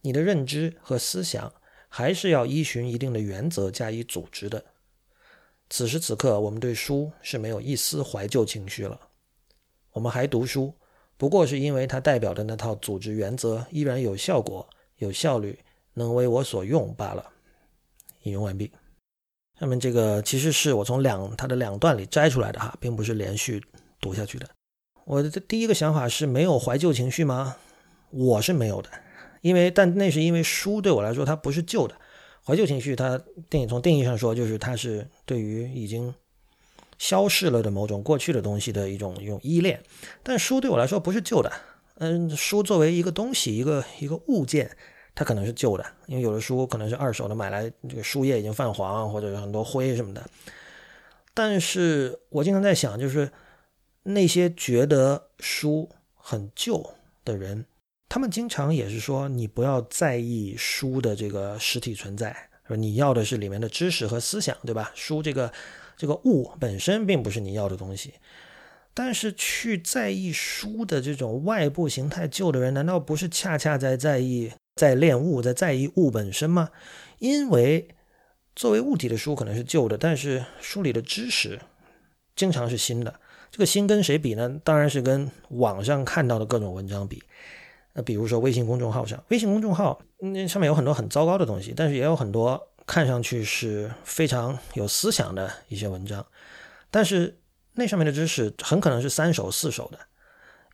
[0.00, 1.52] 你的认知和思想
[1.90, 4.64] 还是要依循一定的原则加以组织的。
[5.68, 8.98] 此时此刻，我们对书是没有一丝怀旧情绪了，
[9.92, 10.72] 我们还读书，
[11.18, 15.58] 不过是因为它代表的那套组织原则依然有效果、有效率。
[15.98, 17.32] 能为我所用罢了。
[18.22, 18.70] 引用完毕。
[19.58, 23.62] 下面这个其实是我从两它的两段里摘出来的哈，并不是连续
[24.00, 24.46] 读下去的。
[25.04, 27.56] 我的第一个想法是没有怀旧情绪吗？
[28.10, 28.90] 我是没有的，
[29.40, 31.94] 因为但那是因为书对我来说它不是旧的。
[32.44, 36.14] 怀旧情绪，它电影从定义上说，就是它是对于已经
[36.98, 39.82] 消逝了的某种过去的东西的一种一种依恋。
[40.22, 41.50] 但书对我来说不是旧的。
[41.98, 44.76] 嗯，书作为一个东西，一个一个物件。
[45.16, 50.22] 它可能是旧的，因为有的书可能是二手的，买来这个书页已经泛黄，或者是很多灰什么的。
[51.32, 53.32] 但是我经常在想，就是
[54.02, 56.92] 那些觉得书很旧
[57.24, 57.64] 的人，
[58.10, 62.36] 他们经常也是说，你不要在意书的这个实体存在，
[62.68, 64.92] 说你要的是里面的知识和思想，对吧？
[64.94, 65.50] 书这个
[65.96, 68.12] 这个物本身并不是你要的东西。
[68.92, 74.52] 但是去在意书的这种外部形态旧的人，难道不是恰恰在在意？
[74.76, 76.68] 在恋物，在在意物本身吗？
[77.18, 77.88] 因为
[78.54, 81.58] 作为物体的书可能是旧的，但是书里的知识
[82.36, 83.18] 经常是新的。
[83.50, 84.60] 这个新跟谁比呢？
[84.62, 87.22] 当然是跟网上看到的各种文章比。
[87.94, 96.26] 那比如说微信公众号上，微信公众号那上面有很多很糟糕的东西，但是也有很多看上去是非常有思想的一些文章。
[96.90, 97.38] 但是
[97.72, 99.98] 那上面的知识很可能是三手、四手的。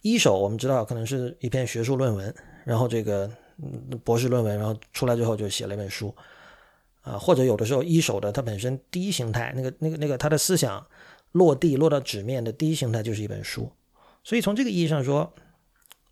[0.00, 2.34] 一手我们知道可能是一篇学术论文，
[2.64, 3.30] 然后这个。
[4.04, 6.14] 博士论文，然后出来之后就写了一本书，
[7.02, 10.86] 啊，或者有的时候一手的，它本身第一形态，那个那个那个他的思想
[11.32, 13.70] 落地落到纸面的第一形态就是一本书。
[14.24, 15.32] 所以从这个意义上说，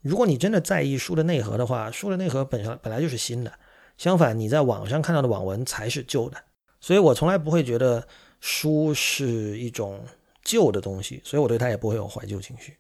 [0.01, 3.53] 如果你真的在意书的内核的话，书的内核本身本来就是新的。
[3.99, 6.39] 相反，你在网上看到的网文才是旧的。
[6.81, 8.03] 所以我从来不会觉得
[8.41, 10.03] 书是一种
[10.43, 12.75] 旧的东西，所以我对它也不会有怀旧情绪。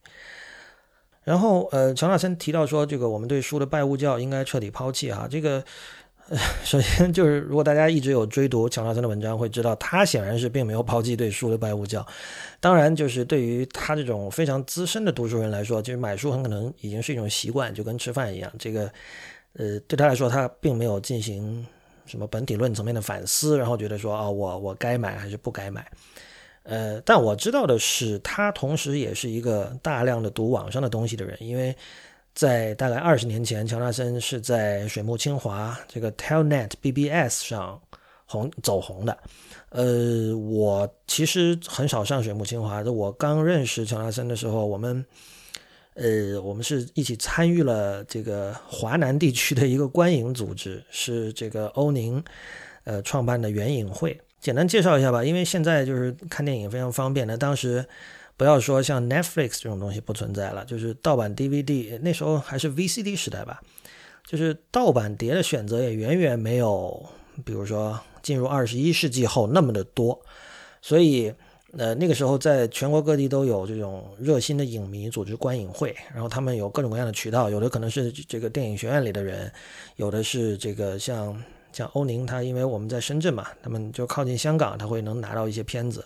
[1.24, 5.28] 然后，呃，乔纳森提到说，这个我们对书的拜物教应该彻底抛弃哈。
[5.30, 5.62] 这个，
[6.64, 12.04] 首先就是，如果大家一直有追读乔纳森的文章，会知道他显然是并没有抛弃对书的拜物教。
[12.58, 18.50] 当然，就是对于他这种非常资深的读书人来说，就是买书很可能已经是一种习惯，就跟吃饭一样。
[18.58, 18.90] 这个，
[19.52, 21.66] 呃，对他来说，他并没有进行
[22.06, 25.86] 什么本体论层面的反思，然后觉得说，啊，我我该买还是不该买。
[26.62, 31.74] 呃，但我知道的是，他同时也是一个大量的读网上的东西的人，因为
[32.34, 37.80] 在大概二十年前，乔纳森是在水木清华这个 Telnet BBS 上
[38.26, 39.18] 红走红的。
[39.70, 45.04] 呃，我其实很少上水木清华，我刚认识乔纳森的时候，我们
[45.94, 52.22] 呃，我们是一起参与了这个华南地区的一个观影组织，是这个欧宁
[52.84, 54.20] 呃创办的原影会。
[54.40, 57.26] 简单介绍一下吧，因为现在就是看电影非常方便。
[57.26, 57.84] 那当时
[58.38, 63.60] 不要说像 Netflix 这种东西不存在了，就是盗版 DVD，那时候还是 VCD 时代吧，
[64.24, 67.06] 就是盗版碟的选择也远远没有，
[67.44, 70.18] 比如说进入二十一世纪后那么的多。
[70.80, 71.30] 所以，
[71.76, 79.52] 呃，那个时候在全国各地都有这种热心的影迷组织观影会，然后他们有各种各样的渠道，有的可能是这个电影学院里的人，
[79.96, 81.38] 有的是这个像。
[81.72, 86.04] 像欧宁，他因为我们在深圳嘛，他们就靠近香港，他会能拿到一些片子，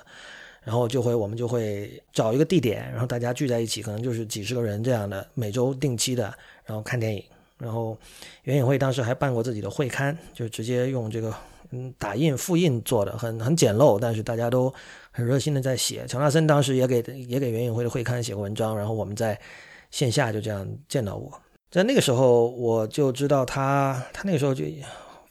[0.63, 6.33] 然后就会我们就会找一个地点，然后大家聚在一起，可能就是几十个人这样的，每周定期的，
[6.65, 7.23] 然后看电影。
[7.57, 7.97] 然后
[8.43, 11.33] 原影会当时还办过自己的会刊，就直接用这个
[11.71, 14.73] 嗯打印复印做的，很很简陋，但是大家都
[15.13, 16.05] 很热心的在写。
[16.07, 16.97] 乔纳森当时也给
[17.29, 19.41] 也给原影会的会刊写过文章，然后我们在
[19.91, 21.33] 线下就这样见到过。
[21.71, 24.65] 在那个时候我就知道他，他那个时候就。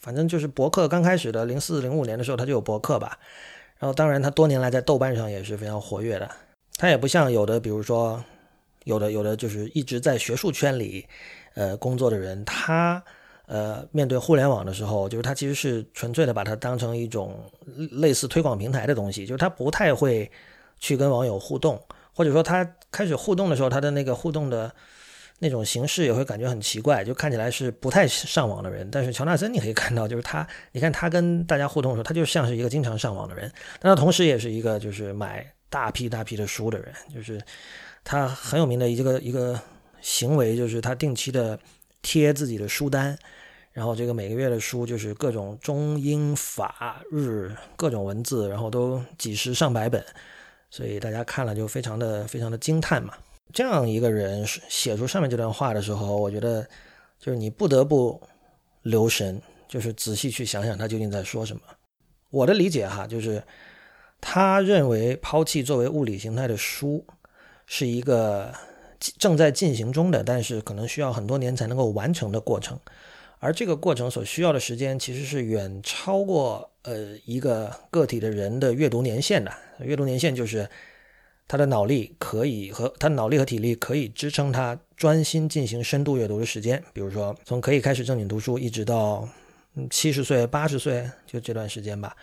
[0.03, 3.17] 反正就是博客刚开始的零四零五年的时候，他就有博客吧。
[3.79, 6.29] 然后当然他多年来在豆瓣上也是非常活跃的。
[6.75, 8.23] 他也不像有的，比如说
[8.83, 11.05] 有的有的就是一直在学术圈里
[11.53, 13.01] 呃工作的人，他
[13.45, 17.39] 呃，面对互联网的时候，就是他其实是纯粹的把它当成一种
[17.91, 20.29] 类似推广平台的东西，就是他不太会
[20.79, 21.81] 去跟网友互动，
[22.13, 24.73] 或者说他开始互动的时候，他的那个互动的
[25.39, 28.89] 那种形式也会感觉很奇怪，就看起来是不太上网的人。
[28.91, 37.41] 但是乔纳森你可以看到，就是他，你看他跟大家互动的时候，他就像是一个经常上网的人，但他同时也是一个就是买大批大批的书的人，就是
[38.03, 39.59] 他很有名的一个一个
[40.01, 41.59] 行为，就是他定期的。
[42.05, 43.17] 贴自己的书单，
[43.71, 50.03] 然后这个每个月的书就是各种中英法日各种文字，然后都几十上百本，
[50.69, 53.13] 所以大家看了就非常的非常的惊叹嘛。
[53.51, 56.65] 这样一个人写出上面这段话的时候，我觉得
[57.19, 58.21] 就是你不得不
[58.83, 61.61] 留神，就是仔细去想想他究竟在说什么。
[62.29, 63.43] 我的理解哈，就是
[64.21, 67.05] 他认为抛弃作为物理形态的书
[67.65, 68.53] 是一个。
[69.19, 72.79] 正在进行中的，但是可能需要很多年才能够完成的过程，
[73.39, 79.51] 而这个过程所需要的时间其实是远超过呃一个个体的人的阅读年限的。
[79.79, 80.69] 阅读年限就是
[81.47, 86.83] 他的脑力可以和他脑力和体力可以支撑他专心进行深度阅读的时间。
[86.93, 89.27] 比如说，从可以开始正经读书，一直到
[89.89, 92.15] 七十岁、八十岁，就这段时间吧。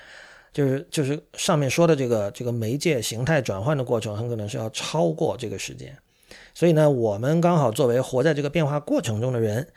[0.53, 5.97] 就是就是上面说的这个这个媒介形态转换的过程，很可能是要超过这个时间。
[6.55, 9.69] 所以呢，我们刚好作为活在这个变化过程中的人，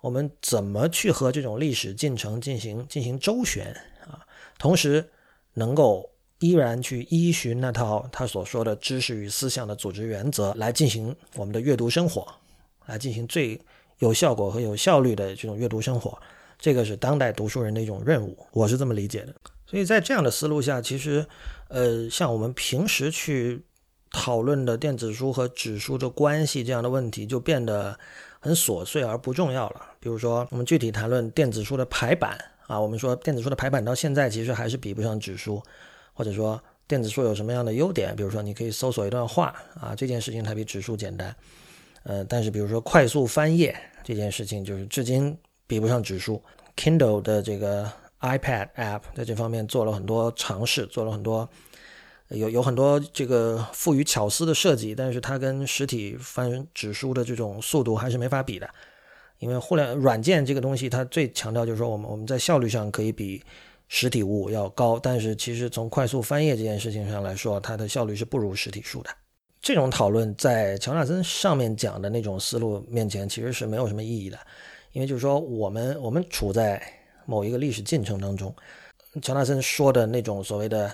[0.00, 4.22] 我们怎么去和这种历史进程进行进行周旋啊？
[4.56, 5.10] 同时
[5.54, 6.09] 能够
[6.40, 12.26] 依然去依循那套他所说的知识与思想的组织原则来进行我们的阅读生活，
[12.86, 13.60] 来进行最
[13.98, 16.20] 有效果和有效率的这种阅读生活，
[16.58, 19.34] 这个是当代读书人的一种任务，我是这么理解的。
[19.66, 21.24] 所以在这样的思路下，其实，
[21.68, 23.62] 呃，像我们平时去。
[24.12, 27.96] 讨论的电子书和纸书的关系这样的问题就变得
[28.40, 29.82] 很琐碎而不重要了。
[30.00, 35.62] 比如说，我们具体谈论电子书的排版啊，我们说电子书的排版到现在其实还是比不上纸书，
[36.20, 38.14] 或者说电子书有什么样的优点？
[38.14, 41.34] 比如说你可以搜索一段话啊，这件事情它比纸书简单。
[42.02, 45.34] 呃，但是比如说快速翻页这件事情，就是至今
[45.66, 46.38] 比不上纸书。
[46.76, 51.48] Kindle 的这个 iPad app 在这方面做了很多尝试，做了很多。
[52.28, 58.68] 有有很多这个富于巧思的设计，但是它跟实体翻纸书的这种速度还是没法比的，
[59.38, 63.42] 因为互联软件这个东西，它最强调就是说我们我们在效率上可以比
[63.90, 69.10] 实体物要高，但是其实从快速翻页这件事情上来说，它的效率是不如实体书的。
[69.60, 74.38] 这种讨论在乔纳森上面讲的那种思路面前，其实是没有什么意义的，
[74.92, 76.82] 因为就是说我们我们处在
[77.26, 78.54] 某一个历史进程当中，
[79.20, 80.90] 乔纳森说的那种所谓的。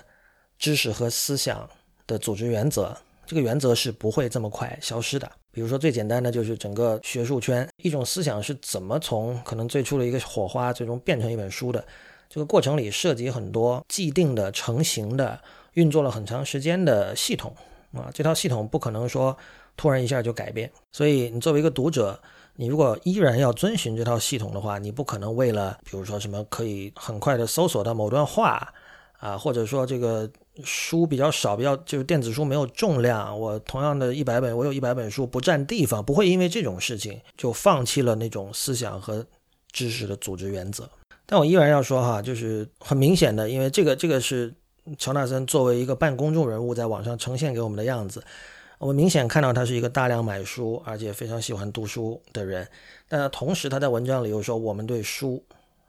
[0.59, 1.69] 知识和思想
[2.07, 5.31] 的组织原则，这个原则是不会这么快消失的。
[5.51, 11.85] 比如说，最简单的就是整个学术圈，一种思想是怎么从可能最初的一个火花，最终变成一本书的。
[12.29, 15.39] 这个过程里涉及很多既定的、成型的、
[15.73, 17.55] 运作了很长时间的系统
[17.93, 18.09] 啊。
[18.13, 19.35] 这套系统不可能说
[19.75, 20.71] 突然一下就改变。
[20.91, 22.19] 所以，你作为一个读者，
[22.55, 28.73] 你如果依然要遵循这套系统的话，你不可能为了比如说什么可以很快的搜索到某段话
[29.19, 30.29] 啊，或者说这个。
[30.63, 33.39] 书比较少，比较就是电子书没有重量。
[33.39, 39.23] 我同样的一百本，我有一百本书不占地方，不会因为这种事情就放弃了那种思想和
[39.71, 40.89] 知识的组织原则。
[41.27, 44.51] 但我依然要说哈，就是很明显的，因为这个这个是
[44.97, 48.23] 乔纳森作为一个半公众人物在网上呈现给我们的样子。
[48.79, 52.67] 我们明显看到他是一个大量买书而且非常喜欢读书的人，
[53.07, 55.43] 但同时他在文章里又说，我们对书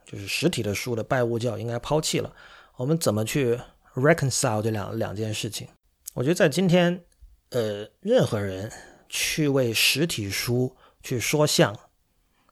[0.04, 2.32] 就是实体的书的拜物教应该抛弃了。
[2.76, 3.58] 我们怎么去
[3.94, 5.66] ？reconcile 这两两件事情，
[6.14, 7.02] 我觉得在今天，
[7.50, 8.70] 呃，任何人
[9.08, 11.76] 去为实体书去说相，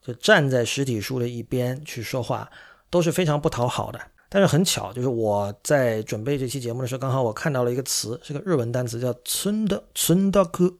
[0.05, 2.51] 就站在实体书的一边去说话，
[2.89, 3.99] 都是非常不讨好的。
[4.29, 10.73] 但是很巧，就是我在准备这期节目的时候，刚好我看到了一个词，是个日文单词，叫“村的村的哥”，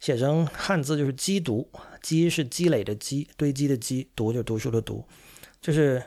[0.00, 1.68] 写成汉字就是“积读
[2.02, 5.04] ”，“积”是积累的“积”，堆积的“积”，“读”就读书的“读”，
[5.60, 6.02] 就是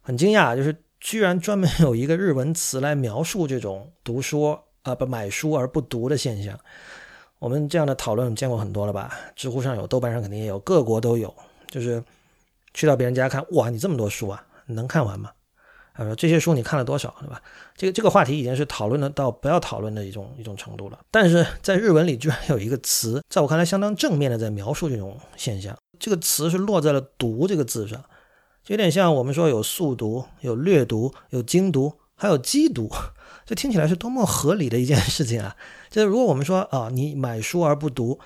[0.00, 0.76] 很惊讶，就是。
[1.04, 6.56] 居然专门有一个日文词来描述这种读书啊不买书而不读的现象。
[7.40, 9.12] 我们这样的讨论见过很多了吧？
[9.34, 11.34] 知乎上有，豆瓣上肯定也有，各国都有。
[11.66, 12.00] 就是
[12.72, 15.30] 去到别人家看，哇，你这么多书啊，能看完吗？
[15.94, 17.42] 他说这些书你看了多少，对吧？
[17.76, 20.98] 这个这个话题已经是讨论的到不要讨论的一种一种程度了。
[21.10, 25.76] 但是在日文里居然有一个词，在我看来相当正面的在描述这种现象。
[25.98, 28.02] 这个词是落在了“读”这个字上。
[28.64, 32.88] 就有点像我们说有速读、有略读、有精读，还有机读，
[33.44, 35.56] 这听起来是多么合理的一件事情啊！
[35.90, 38.18] 就是如果我们说啊，你买书而不读，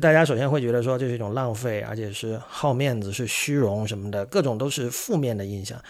[0.00, 5.80] 大家首先会觉得说这是一种浪费，而且是好面子、是虚荣什么的，各种都是负面的印象。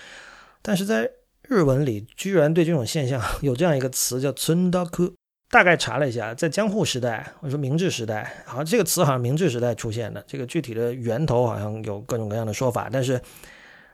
[0.61, 1.11] 但是在
[1.42, 5.12] 日文里，居然对这种现象有这样一个词叫“村道库”。
[5.50, 10.24] 大概查了一下，在江户时代，或者说明治时代，好像这个词好像明治时代出现的。
[10.26, 13.20] 这个具体的源头好像有各种各样的说法，但是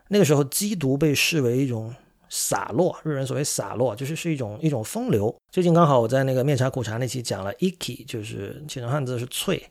[0.08, 1.94] 那个时候缉毒被视为一种
[2.30, 5.34] 洒落，日人所谓洒落，就是是一种一种风流。
[5.50, 9.62] 最近刚好我在那个面茶苦茶那期讲了 “iki”，就是写成汉字是“脆”。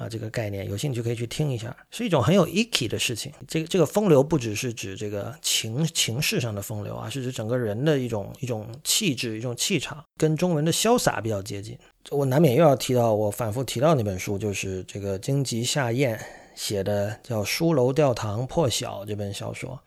[0.00, 3.30] 啊，这个概念有兴趣可以去听一下，是一种很有 icky 的事情。
[3.46, 11.78] 这个这个风流不只是指这个情情势上的风流啊，是指整个人的一种一种气质、一种气场，跟中文的潇洒比较接近。
[12.08, 16.18] 我难免又要提到我反复提到那本书，就是这个荆棘夏彦
[16.54, 19.78] 写的叫《书楼吊堂破晓》这本小说，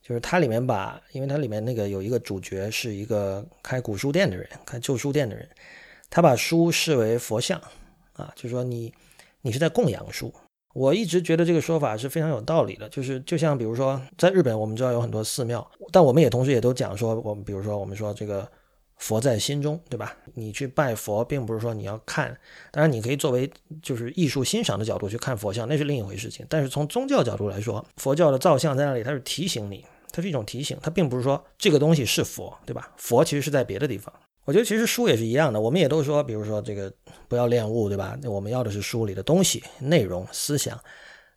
[0.00, 5.48] 就是它里面把，因为它里面那个有一个主角是一个开古书店的人，开旧书店的人，
[6.08, 7.60] 他把书视为佛像
[8.12, 8.94] 啊，就是说你。
[9.46, 10.34] 你是在供养树，
[10.74, 12.88] 我一直觉得这个说法是非常有道理的。
[12.88, 18.50] 就是就像比如说，在日本，我们知道有很多寺庙，但我们也同时也都讲说，我们比如说我们说这个
[18.96, 20.16] 佛在心中，对吧？
[20.34, 22.36] 你去拜佛，并不是说你要看，
[22.72, 23.48] 当然你可以作为
[23.80, 26.44] 就是艺术欣赏的角度去看佛像，那是另一回事情。
[26.48, 32.90] 但是从宗教角度来说，佛教的造像在那里，它是提醒你，它是一种提醒，它并不是说这个东西是佛，对吧？
[32.96, 34.12] 佛其实是在别的地方。
[34.46, 36.90] 我觉得其实书也是一样的，我们也都说，比如说这个
[37.26, 38.16] 不要恋物，对吧？
[38.24, 40.80] 我们要的是书里的东西、内容、思想。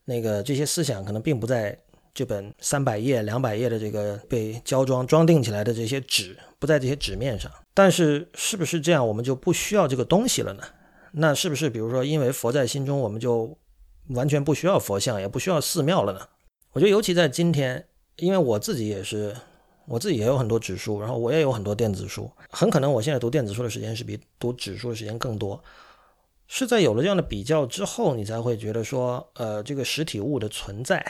[0.05, 1.75] 那个这些思想可能并不在
[2.13, 7.51] 这本三百页、两百页的这个被胶装装订起来的这些纸，不在这些纸面上。
[7.73, 10.61] 但是是不是这样，我们就不需要这个东西了呢？
[11.13, 13.57] 那是不是比如说，因为佛在心中，我们就
[14.09, 16.19] 完全不需要佛像，也不需要寺庙了呢？
[16.73, 17.87] 我觉得尤其在今天，
[18.17, 19.35] 因为我自己也是。
[19.89, 22.29] 我自己也有很多纸书，然后我也有很多电子书。
[22.51, 25.59] 很可能我现在读电子书的时间是比读纸书的时间更多。
[26.47, 31.03] 是在有了这样的比较之后，你才会觉得说，呃，这个实体物的存在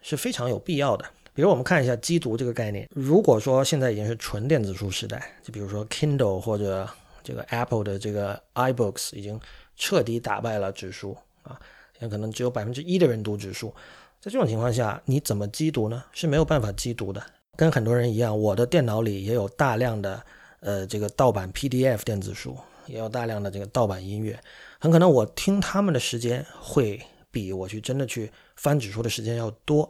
[0.00, 1.04] 是非常有必要的。
[1.34, 6.88] 比如我们看一下机读这个概念，如果说现在已经是纯电子书时代，就比如说 Kindle 或者
[7.22, 9.38] 这个 Apple 的这个 iBooks 已经
[9.76, 11.60] 彻底打败了纸书啊，
[11.98, 13.74] 现在可能只有百分之一的人读纸书。
[14.20, 16.02] 在这种情况下，你怎么机读呢？
[16.12, 17.22] 是没有办法机读的。
[17.56, 20.22] 跟很多人一样，我的电脑里也有大量的，
[20.60, 24.38] 呃，这个盗版 PDF 电子书，也有大量的这个盗版音乐。
[24.78, 27.00] 很可能我听他们的时间会
[27.30, 29.88] 比我去真的去翻纸书的时间要多。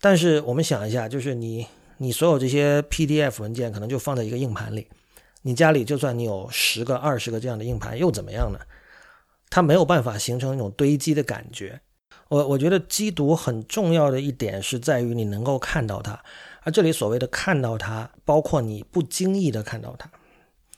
[0.00, 1.66] 但是我们想一下，就是你
[1.98, 4.88] 你所有这些 PDF 文件可能就放在一个硬盘里，
[5.42, 8.58] 你家里就算你有十个、二十个这样的硬盘又怎么样呢？
[9.50, 11.80] 它没有办法形成一种堆积的感觉。
[12.28, 16.20] 我我觉得机读很重要的一点是在于你能够看到它。
[16.64, 20.10] 而这里所谓的看到它，包括你不经意的看到它，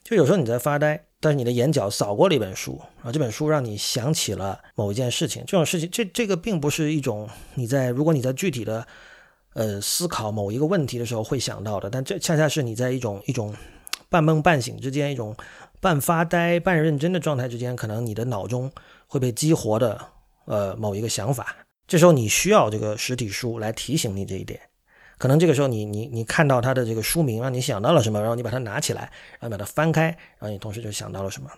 [0.04, 5.44] 就有时候你在发呆，但是你的眼角扫过了一本书，啊，这本书让你想起了某一件事情。
[5.46, 8.86] 这种事情，这这个并不是一种你在如果你在具体的
[9.54, 13.54] 呃思考某一个问题的时候会想到的，但这恰恰是你在一种一种
[14.08, 15.36] 半梦半醒之间，一种
[15.80, 18.70] 半发呆半认真的状态之间，可能你的脑中
[19.06, 20.00] 会被激活的
[20.46, 21.54] 呃某一个想法。
[21.86, 24.60] 这时候你需要这个实体书来提醒你这一点。
[25.18, 29.10] 可能这个时候你你你看到它的这个书名，让你想到了什么，然后你把它拿起来，
[29.40, 30.06] 然后把它翻开，
[30.38, 31.50] 然后你同时就想到了什么，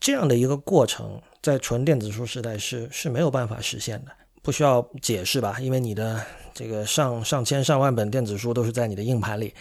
[0.00, 4.12] 这样的一个过程，在纯电子书时代是是没有办法实现的，
[4.42, 5.58] 不需要解释吧？
[5.60, 6.24] 因为你的
[6.54, 9.54] 这个上上千上万本电子书都是在你的硬盘里，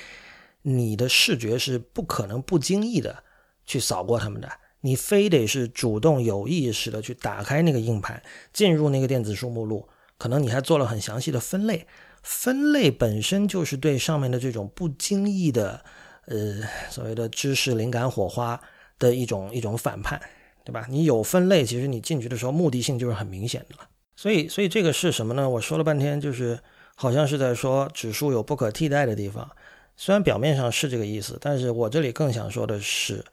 [0.61, 3.23] 你的视觉是不可能不经意的
[3.65, 4.49] 去扫过它们的，
[4.81, 8.23] 你非得是主动有意识的去打开那个硬盘，
[8.53, 11.85] 进入那个电子书目录，可能你还做了很详细的分类。
[12.27, 15.81] 分类本身就是对上面的这种不经意的，
[16.25, 18.59] 呃，所谓的知识灵感火花
[18.99, 20.19] 的一种一种反叛，
[20.65, 20.85] 对吧？
[20.89, 23.87] 你有分类，其实你进去的时候目的性就是很明显的了。
[24.17, 25.49] 所以，所以这个是什么呢？
[25.49, 26.59] 我说了半天，就是
[26.95, 29.49] 好像是在说指数有不可替代的地方，
[29.95, 33.23] 虽然表面上是这个意思，但是我这里更想说的是，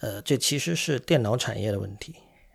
[0.00, 2.14] 呃，这其实是电脑产业的问题。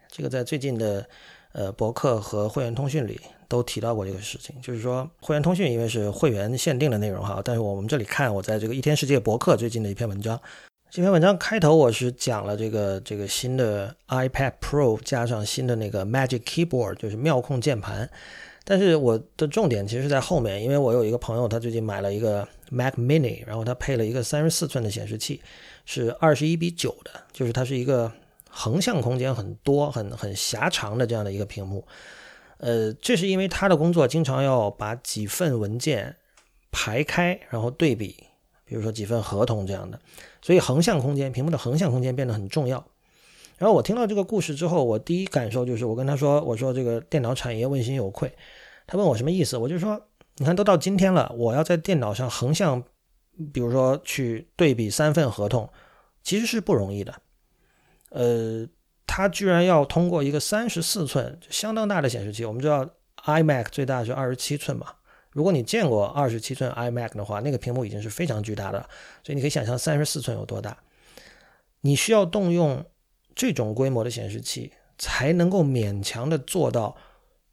[0.10, 1.08] 这个在最近的
[1.54, 3.20] 呃博客和会员通讯里。
[3.50, 10.40] 都提到过这个事情，就是说会员通讯因为是会员限定的内容哈，但是我们这里看我在这个一天世界博客最近的一篇文章，
[10.90, 18.10] 这篇文章开头我是讲了这个这个新的 iPad Pro 加上新的那个 Magic Keyboard，就是妙控键盘，
[18.64, 25.40] 但是我的重点其实是在后面，因为我有一个朋友他最近买了一个 Mac Mini，然后他配了一个三十四寸的显示器，
[25.86, 28.12] 是二十一比九的，就是它是一个
[28.56, 31.84] 横向空间很多、很很狭长的这样的一个屏幕。
[32.58, 36.16] 呃，这是因为他的工作经常要把几份文件
[36.72, 38.16] 排开，然后对比，
[38.64, 40.00] 比如说几份合同这样的，
[40.42, 42.86] 所以横向空间，屏幕的横向空间变得很重要。
[43.58, 48.32] 然后我听到这个故事之后，我第一感受就是，我跟他说：“我说这个电脑产业问心有愧。”
[48.86, 50.00] 他问我什么意思，我就说
[50.38, 52.84] ：“你看，都到今天了，我要在电脑上横向，
[53.52, 55.70] 比如说去对比三份合同，
[56.24, 57.14] 其实是不容易的。
[58.14, 58.66] 呃，
[59.06, 62.88] 它居然要通过一个三十四寸相当大的显示器，我们知道
[63.26, 64.88] iMac 最大是二十七寸嘛。
[65.32, 68.80] 如果你见过二十七寸 iMac 的话，那个屏幕已经是非常巨大的，
[69.24, 70.78] 所以你可以想象三十四寸有多大。
[71.82, 72.84] 你需要动用。”
[73.36, 76.96] 这种规模的显示器才能够勉强的做到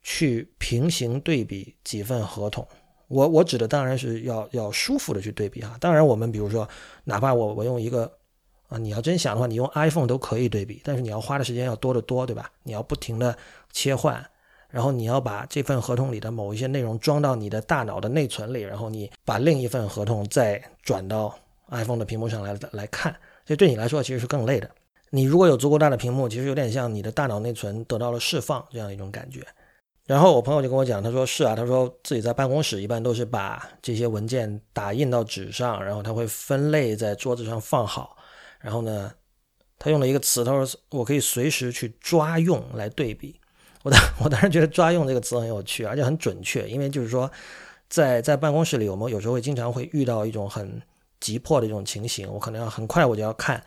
[0.03, 2.69] 去平行对比几份合同。
[3.09, 5.75] 我我指的当然是要要舒服的去对比哈。
[5.81, 6.69] 当然我们比如说，
[7.05, 8.13] 哪怕我我用一个
[8.71, 12.51] 啊，你要真想的话，你用 iPhone 都可以对比，但是你要花的时间要多得多，对吧？
[12.63, 13.37] 你要不停的
[13.73, 14.25] 切换，
[14.69, 21.37] 然后你要把这份合同里的某一些内容装到你的大脑的内存里，然后你把另一份合同再转到
[21.71, 23.15] iPhone 的屏幕上来来看，
[23.45, 24.71] 这对你来说其实是更累的。
[25.11, 29.45] 你如果有足够大的屏幕，其实有点像你的大脑内存得到了释放这样一种感觉。
[30.07, 38.17] 然后我朋友就跟我讲，他说是啊，他说自己在办公室一般都是把这些文件打印到纸上，然后他会分类在桌子上放好。
[38.61, 39.13] 然后呢，
[39.79, 43.35] 他用了一个词，他说我可以随时去抓用来对比。
[43.83, 47.31] 我当 我当时觉得抓用这个词很有趣，而且很准确，因为就是说
[47.89, 50.81] 在在办公室里，我们有时候会经常会遇到一种很
[51.19, 53.63] 急迫的一种情形，我可能要很快我就要看。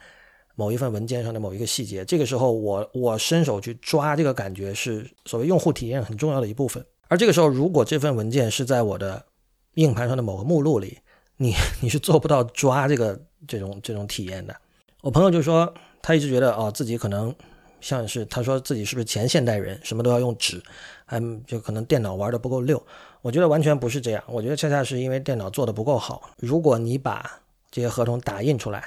[0.55, 6.85] 某一份文件上的某一个细节，这个时候我我伸手去抓这个感觉是所谓用户体验很重要的一部分。
[7.07, 9.25] 而这个时候，如果这份文件是在我的
[9.73, 10.99] 硬盘上的某个目录里，
[11.37, 14.55] 你 你是做不到抓这个这种这种体验的。
[15.03, 17.35] 我朋友就说，他一直觉得哦自己可能
[17.81, 20.63] 像是他说自己是不是前现代人，什么都要用纸，
[21.03, 22.81] 还就可能电脑玩的不够溜。
[23.21, 26.31] 我觉得完全不是这样，我觉得恰恰是因为电脑做的不够好。
[26.37, 28.81] 如果你把这些合同打印出来。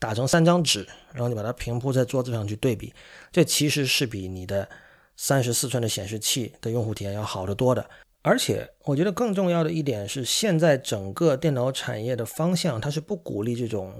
[0.00, 2.90] 打成三张纸，然后你把它平铺在桌子上去对比，
[3.30, 4.66] 这其实是比你的
[5.14, 7.84] 三十四寸的显示器的用户体验要好得多的。
[8.22, 13.92] 而且我觉得更重要的一点是，现在整个电脑产业的方向，它是不鼓励这种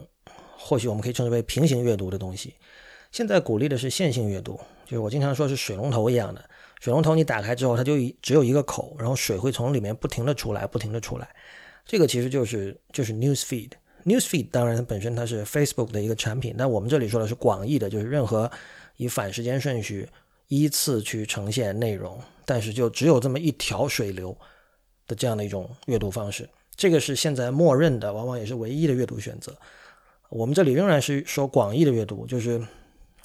[0.61, 2.55] 或许我们可以称之为平行阅读的东西。
[3.11, 6.45] 现在鼓励的是线性阅读，就是我经常说是水龙头一样的，
[6.81, 11.29] 水龙头你打开之后，它就只有一个口，然后水会从里面不停的出来，不停的出来。
[11.87, 13.71] 这个其实就是就是 news feed。
[14.05, 18.51] Newsfeed 当然本身它是 Facebook 的一个产品，但我们这里说的是广义的，就是任何
[18.97, 20.09] 以反时间顺序
[20.49, 24.35] 依次去呈现内容，但是就只有这么一条水流
[25.07, 26.49] 的这样的一种阅读方式。
[26.75, 29.55] 这个是现在默认的，往往也是唯一的阅读选择。
[30.31, 32.61] 我们这里仍然是说广义的阅读，就是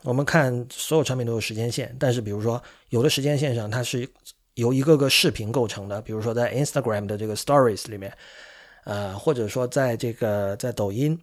[0.03, 4.07] 我们看所有产品都有时间线，但是比如说有的时间线上它是
[4.55, 8.11] 由一个个视频构成的，比如说在 Instagram 的这个 Stories 里面。
[8.87, 11.19] 呃，或者说在这个在抖音，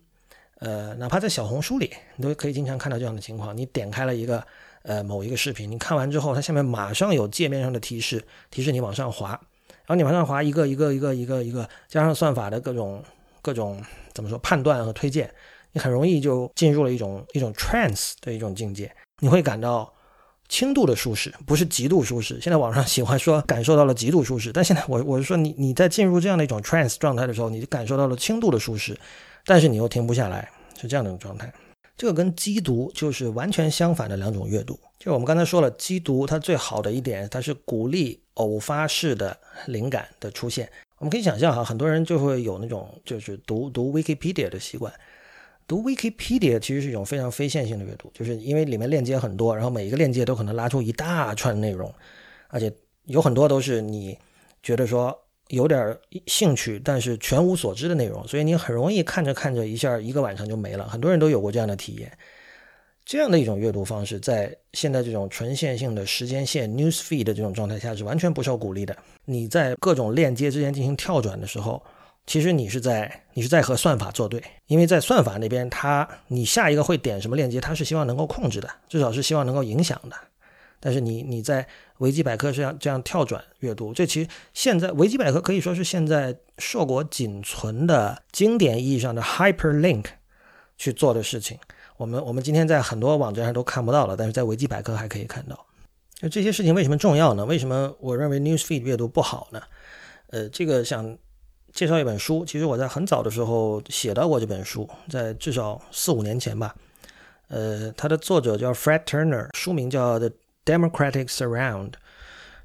[0.58, 3.56] 呃，哪怕在小红书里，你都可以经常看到这样的情况。
[3.56, 4.44] 你点开了一个
[4.82, 8.20] 呃某一个视频，你看完之后，它下面马上有界面上的提示，
[8.50, 9.28] 提示你往上滑，
[9.68, 13.00] 然后你往上滑一个一个一个一个一个，加上算法的各种
[13.40, 13.80] 各种
[14.12, 15.32] 怎么说判断和推荐，
[15.72, 19.92] 你很容易就进入了一种一种 trance 的一种境界，你会感到。
[20.48, 22.38] 轻度的舒适不是极度舒适。
[22.38, 28.94] 现在网上喜欢说感受到了极度舒适，但现在我我是说你你在进入这样的一种 trance 状态的时候，你就感受到了轻度的舒适，
[29.46, 31.50] 但是你又停不下来，是这样的一种状态。
[31.96, 34.78] 这个跟机读就是完全相反的两种阅读。
[34.98, 39.34] 就我们刚才说了，机读它最好的一点，它是鼓励偶发式的
[39.68, 40.68] 灵感的出现。
[40.98, 44.92] 我们可以想象哈，很多人就会有那种就是读读 Wikipedia 的习惯。
[45.66, 51.92] 读 Wikipedia 其实是一种非常非线性的阅读，就是因为里面链接很多，然后每一个链接都可能拉出一大串内容，
[52.48, 52.70] 而且
[53.04, 54.18] 有很多都是你
[54.62, 55.16] 觉得说
[55.48, 55.96] 有点
[56.26, 60.88] 兴趣，但是全无所知的内容，所以你很容易看着看着一下一个晚上就没了。
[60.88, 62.12] 很多人都有过这样的体验。
[63.04, 68.96] 这样的一种阅读方式，在现在这种纯线性的时间线 news feed 的这种状态下是完全不受鼓励的。
[69.24, 71.82] 你在各种链接之间进行跳转的时候。
[72.24, 80.16] 其实你是在你是在和算法作对，因为在算法那边，它你下一个会点什么链接，它是希望能够控制的，至少是希望能够影响的。
[80.78, 81.66] 但是你你在
[81.98, 90.04] 维基百科这样这样跳转阅读，这其实现在维基百科可以说是现在硕果仅存的经典意义上的 hyperlink
[90.78, 91.58] 去做的事情。
[91.96, 95.66] 我们我们今天在很多网站上都看不到了，但是在维基百科还可以看到。
[96.20, 97.44] 那这些事情为什么重要呢？
[97.44, 99.60] 为什么我认为 newsfeed 阅读不好呢？
[100.30, 101.18] 呃，这个想。
[101.72, 106.74] 介绍一本书，其实我在很早的时候写到过这本书，在至少四五年前吧。
[107.48, 110.30] 呃，它的作者叫 Fred Turner，书名叫《The
[110.64, 111.90] Democratic Surround》。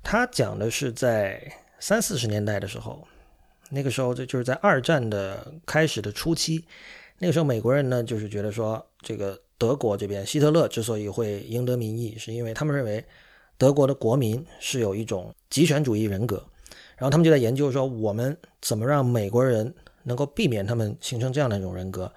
[0.04, 3.06] 他讲的是在三四十年代的时候，
[3.70, 6.64] 那个时候就就是在二战的开始的初期，
[7.20, 13.04] 那个时候美国人呢就是觉得说，这个德国这边，希特勒之所以会赢得民意，是因为他们认为
[13.58, 16.42] 德国的国民是有一种极权主义人格，
[16.98, 19.74] 然后他们就在研究说，我们怎么让美国人
[20.04, 22.12] 能够避免他们形成这样的一种人格，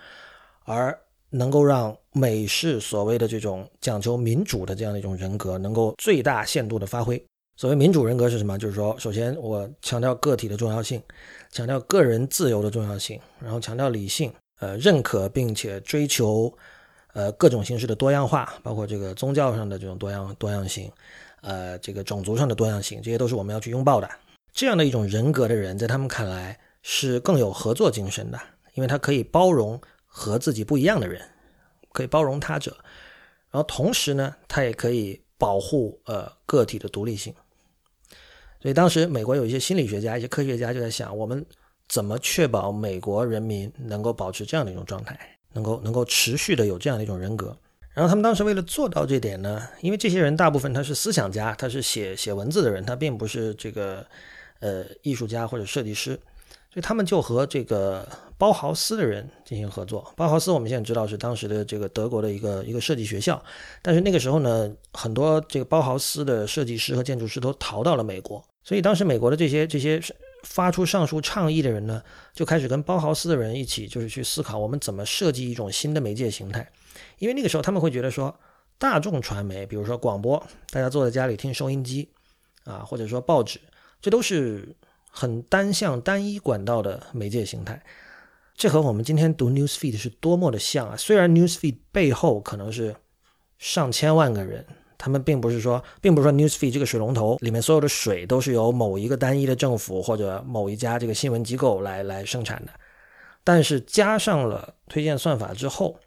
[0.65, 7.23] 而能够让美式所谓的这种讲求民主的这样的一种人格能够最大限度的发挥。
[7.57, 8.59] 所谓民主人格是什么？
[8.59, 11.03] 就是说，首先我强调个体的重要性，
[11.51, 16.51] 强调个人自由的重要性，然后强调理性，呃，认可并且追求，
[17.13, 20.91] 呃，各种形式的多样化，包括这个宗教上的这种多样多样性，
[21.43, 24.09] 呃，这个种族上的多样性，这些都是我们要去拥抱的。
[24.53, 28.41] 这样的一种人格的人，在他们看来是更有合作精神的，
[28.75, 31.23] 因为他可以包容和自己不一样的人，
[31.93, 32.77] 可以包容他者，
[33.51, 37.35] 然后同时呢，他也可以保护呃个体的独立性。
[38.61, 41.45] 所以当时美国有一些心理学家、一些科学家就在想，我们
[41.89, 45.19] 怎么确保美国人民能够保持这样的一种状态，
[45.53, 47.57] 能够能够持续的有这样的一种人格。
[47.93, 54.07] 然后他们当时为了做到这点呢，因为这些人大部分他是思想家，他是写写文字的人，他并不是这个
[54.61, 56.15] 呃艺术家或者设计师，
[56.73, 58.07] 所以他们就和这个
[58.39, 60.13] 包豪斯的人进行合作。
[60.17, 63.43] 包豪斯我们现在知道是当时的这个德国的一个一个设计学校，
[63.83, 68.43] 但是那个时候呢，很多这个包豪斯的设计师和建筑师都逃到了美国。
[68.63, 70.01] 所以当时美国的这些这些
[70.45, 72.03] 发出上述倡议的人呢，
[72.35, 76.71] 就开始跟包豪斯的人一起，就是去思考我们怎么设计一种新的媒介形态。
[77.19, 78.35] 因为那个时候他们会觉得说，
[78.79, 82.11] 大众传媒，比如说广播，大家坐在家里听收音机
[82.65, 83.59] 啊，或者说报纸，
[84.01, 84.77] 这都是
[85.11, 87.83] 很单向、单一管道的媒介形态。
[88.55, 90.97] 这和我们今天读 news feed 是多么的像啊！
[90.97, 92.95] 虽然 news feed 背后可能是
[93.59, 94.67] 上千万个人。
[95.03, 102.73] 他们并不是说，并不是说 newsfeed 这个水龙头里面所有的水都是由某一个单一的政府或者某一家这个新闻机构来来生产的，
[103.43, 105.99] 但是加上了推荐算法之后，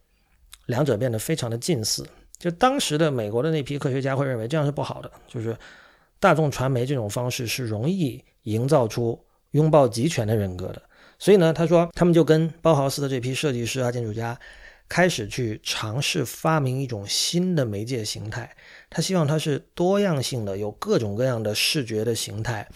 [0.67, 2.05] 两者变得非常的近似。
[2.37, 5.57] 就当时的美国的那批科学家会认为这样是不好的，就是
[6.24, 9.19] 大众传媒这种方式是容易营造出
[9.51, 10.82] 拥抱集权的人格的。
[11.19, 14.39] 所以呢，他说他们就跟包豪斯的这批设计师啊、建筑家。
[14.89, 18.55] 开始去尝试发明一种新的媒介形态，
[18.91, 22.67] 他希望它是多样性的，有各种各样的视觉的形态，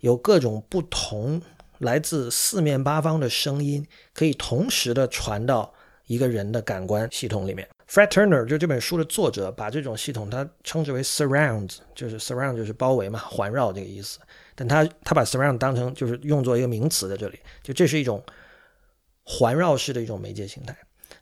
[0.00, 1.40] 有各种不同
[1.78, 5.72] 来自四面八方的声音，可以同时的传到
[6.06, 7.66] 一个人的感官系统里面。
[7.92, 14.18] Fred Turner 就这本书的作者，把这种系统他称之为 surround，就是 surround 就是包围嘛，环绕这个意思。
[14.54, 18.24] 但他他把 surround 当成就是用作一个名词在这里，就这是一种
[19.24, 20.74] 环绕式的一种媒介形态。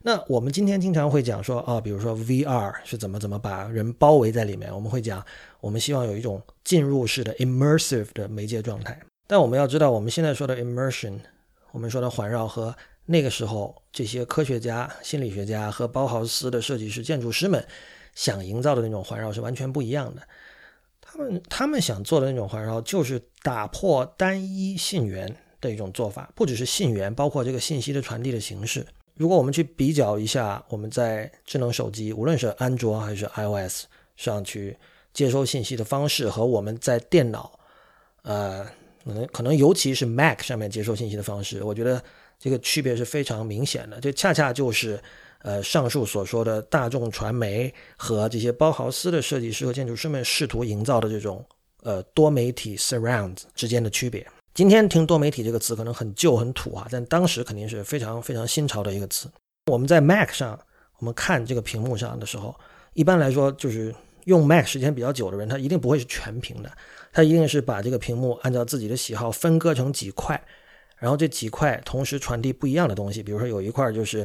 [0.02, 4.72] 那我们今天经常会讲说啊，比如说 VR 是怎么怎么把人包围在里面。
[4.72, 5.20] 我们会讲，
[5.60, 8.96] 我们希望有一种进入式的 immersive 的媒介状态。
[9.26, 11.18] 但我们要知道，我们现在说的 immersion，
[11.72, 12.72] 我们说的环绕和
[13.10, 17.66] 那个时候这些科学家、心理学家和包豪斯的设计师、建筑师们
[18.14, 20.22] 想营造的那种环绕是完全不一样的。
[21.00, 28.86] 他们他们想做的那种环绕，就是打破单一信源的一种做法，不只是信源，包括这个信息的传递的形式。
[29.14, 34.78] 如果我们去比较一下，我们在智能手机，无论是安卓还是 iOS 上去
[35.12, 37.58] 接收信息的方式，和我们在电脑，
[38.22, 38.64] 呃，
[39.04, 42.00] 可能可能尤其是 Mac 上面接收信息的方式，我觉得
[42.40, 44.00] 这个区别是非常明显的。
[44.00, 45.00] 这恰恰就是
[45.42, 51.44] 呃上述所说的大众传媒和这些包豪斯的设计师和建筑师们试图营造的这种
[51.82, 54.26] 呃多媒体 surround 之间的区别。
[54.52, 59.30] 今天听多媒体这个词可能很旧很土啊，但当时肯定是非常非常新潮的一个词。
[59.70, 60.58] 我们在 Mac 上，
[60.98, 62.54] 我们看这个屏幕上的时候，
[62.94, 66.72] 一般来说就是用 Mac 时间比较久的人，他一定不会是全屏的，
[67.12, 70.42] 他一定是把这个屏幕按照自己的喜好分割成几块，
[71.00, 73.20] 然后这几块同时传递不一样的东西。
[73.20, 74.24] 比如说有一块就是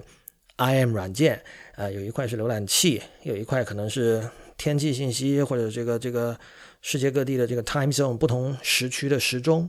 [0.57, 1.41] IM 软件，
[1.75, 6.37] 呃，有一块是浏览器，有一块可能是天气信息或者这个这个
[6.81, 9.67] 世界各地的这个 Time Zone 不同时区的时钟。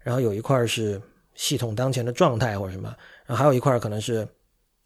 [0.00, 1.00] 然后有一块是
[1.34, 4.26] 系统当前的状态或者什么，然后还有一块可能是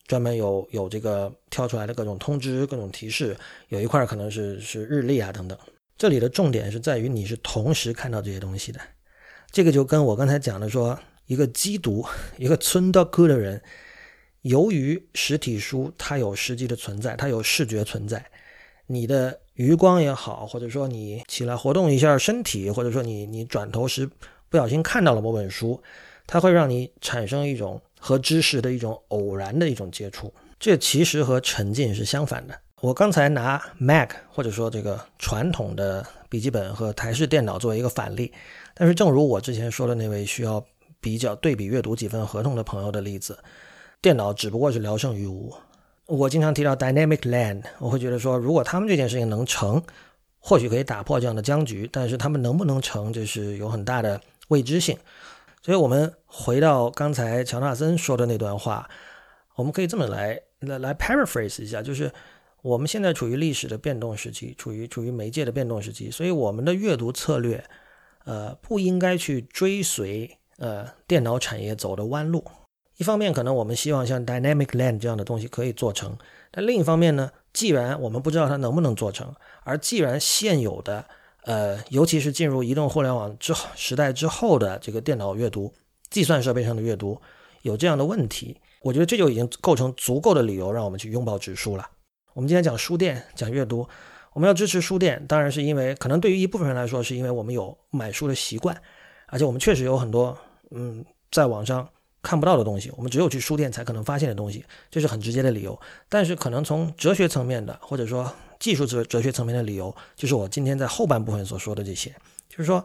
[0.07, 3.37] 专门有有这个跳出来的各种通知、各种提示，
[3.69, 5.59] 有一块可能是是日历啊等等。
[5.97, 8.79] 这里的重点是在于你是同时看到这些东西的。
[9.51, 12.05] 这个就跟我刚才讲的说，一个机读、
[12.39, 13.63] 一个村道库的人，
[14.43, 18.25] 由于实体书它有实际的存在，它有视觉存在，
[18.87, 24.09] 你的余光也好，或者说你起来活动一下身体，或者说你你转头时。
[24.49, 25.83] 不小心看到了某本书，
[26.25, 32.57] 它会让你产生一种和知识的一种偶然的一种接触，这其实和沉浸是相反的。
[32.81, 38.33] 我刚才拿 Mac 或者说这个传统的笔记本和台式电脑作为一个反例，
[38.73, 40.65] 但是正如我之前说的那位需要
[41.01, 43.39] 比较对比阅读几份合同的朋友的例子，
[44.01, 45.55] 电脑只不过是聊胜于无，
[46.07, 49.83] 我经常提到 dynamic land，我会觉得说，如果他们这件事情能成，
[50.39, 54.97] 或许可以打破这样的僵局，但是他们能不能成，这是有很大的未知性。
[55.63, 58.89] 所以，我们回到刚才乔纳森说的那段话，
[59.57, 62.13] 我们可以这么来来来 paraphrase 一下，就是
[62.63, 67.65] 我们现在处于历史的变动时期，处于处于媒介的变动时期，所以我们的阅读策略，
[68.25, 72.45] 呃，不应该去追随呃电脑产业走的弯路。
[72.97, 76.17] 一方面，可能我们希望像 Dynamic Land 这样的东西可以做成，
[76.51, 79.35] 但另一方面呢，既然我们不知道它能不能做成，
[79.65, 81.05] 而既然现有的
[81.45, 85.73] 呃，尤其是进入移动互联网之后时代之后的这个电脑阅读、
[86.09, 87.21] 计算设备上的阅读
[87.61, 91.87] 有这样的问题，我觉得这就已经构成足够的理由让我们去拥抱纸书了。
[92.33, 93.87] 我们今天讲书店、讲阅读，
[94.33, 98.75] 我们要支持书店，当然是因为可能对于一部分人来说，是因为我们有买书的习惯，
[99.27, 100.37] 而且我们确实有很多
[100.71, 101.89] 嗯，在网上
[102.23, 105.79] 看不到的东西，我们只有去书店才可能发现的东西，这是很直接的理由。
[106.09, 112.15] 但是可能从哲学层面的，或者说技术哲哲学层面的理由，就是我今天在后半部分所说的这些，
[112.49, 112.85] 就是说，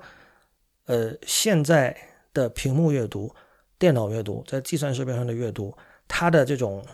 [0.86, 1.96] 呃，现在
[2.34, 3.34] 的屏幕阅读、
[3.80, 5.76] 电脑阅读，在计算设备上的阅读，
[6.08, 6.86] 它的这种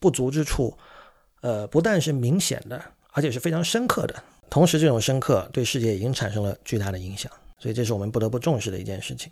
[0.00, 0.76] 不足之处，
[1.42, 4.22] 呃，不但是明显的，而且是非常深刻的。
[4.50, 9.30] 同时，这种深刻对世界已经产生了巨大的影响，所以这是我们不得不重视的一件事情。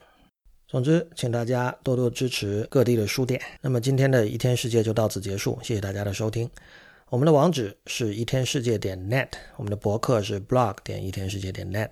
[0.74, 3.40] 总之，请大家多多支持各地的书店。
[3.60, 6.50] 那么今天的一天世界就到此结束，谢谢大家的收听。
[7.10, 11.90] 我们的网址是一天世界点 net，我们的博客是 blog 点一天世界点 net。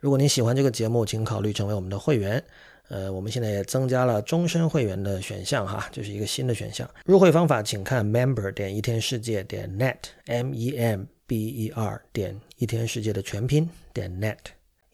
[0.00, 2.42] 如果您喜欢这个节目，请考虑成为我们的会员。
[2.88, 6.88] 呃，我们现在也增加了终身会员的选项哈，这是一个新的选项。
[7.04, 14.38] 入会方法请看 member 点一天世界点 net，m e m b e r 点一天世界的全拼点 net。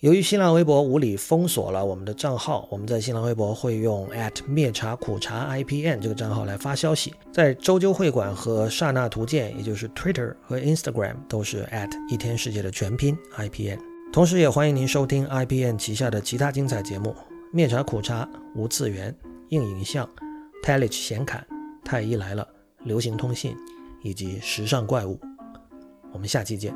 [0.00, 7.12] 由于新浪微博无理封锁了我们的账号，我们在新浪微博会用 at 灭茶苦茶 IPN 这个账号来发消息。
[7.32, 13.80] 在周究会馆和刹那图鉴，也就是 Twitter 和 Instagram 都是 at 一天世界的全拼 IPN。
[14.12, 17.12] 同时，也欢迎您收听 IPN 旗下的其他精彩节目：
[17.52, 19.12] 灭茶苦茶、无次元、
[19.48, 20.08] 硬影像、
[20.62, 21.44] Telich 显侃、
[21.84, 22.46] 太医来了、
[22.84, 23.52] 流行通信
[24.04, 25.18] 以及时尚怪物。
[26.12, 26.72] 我们下期见。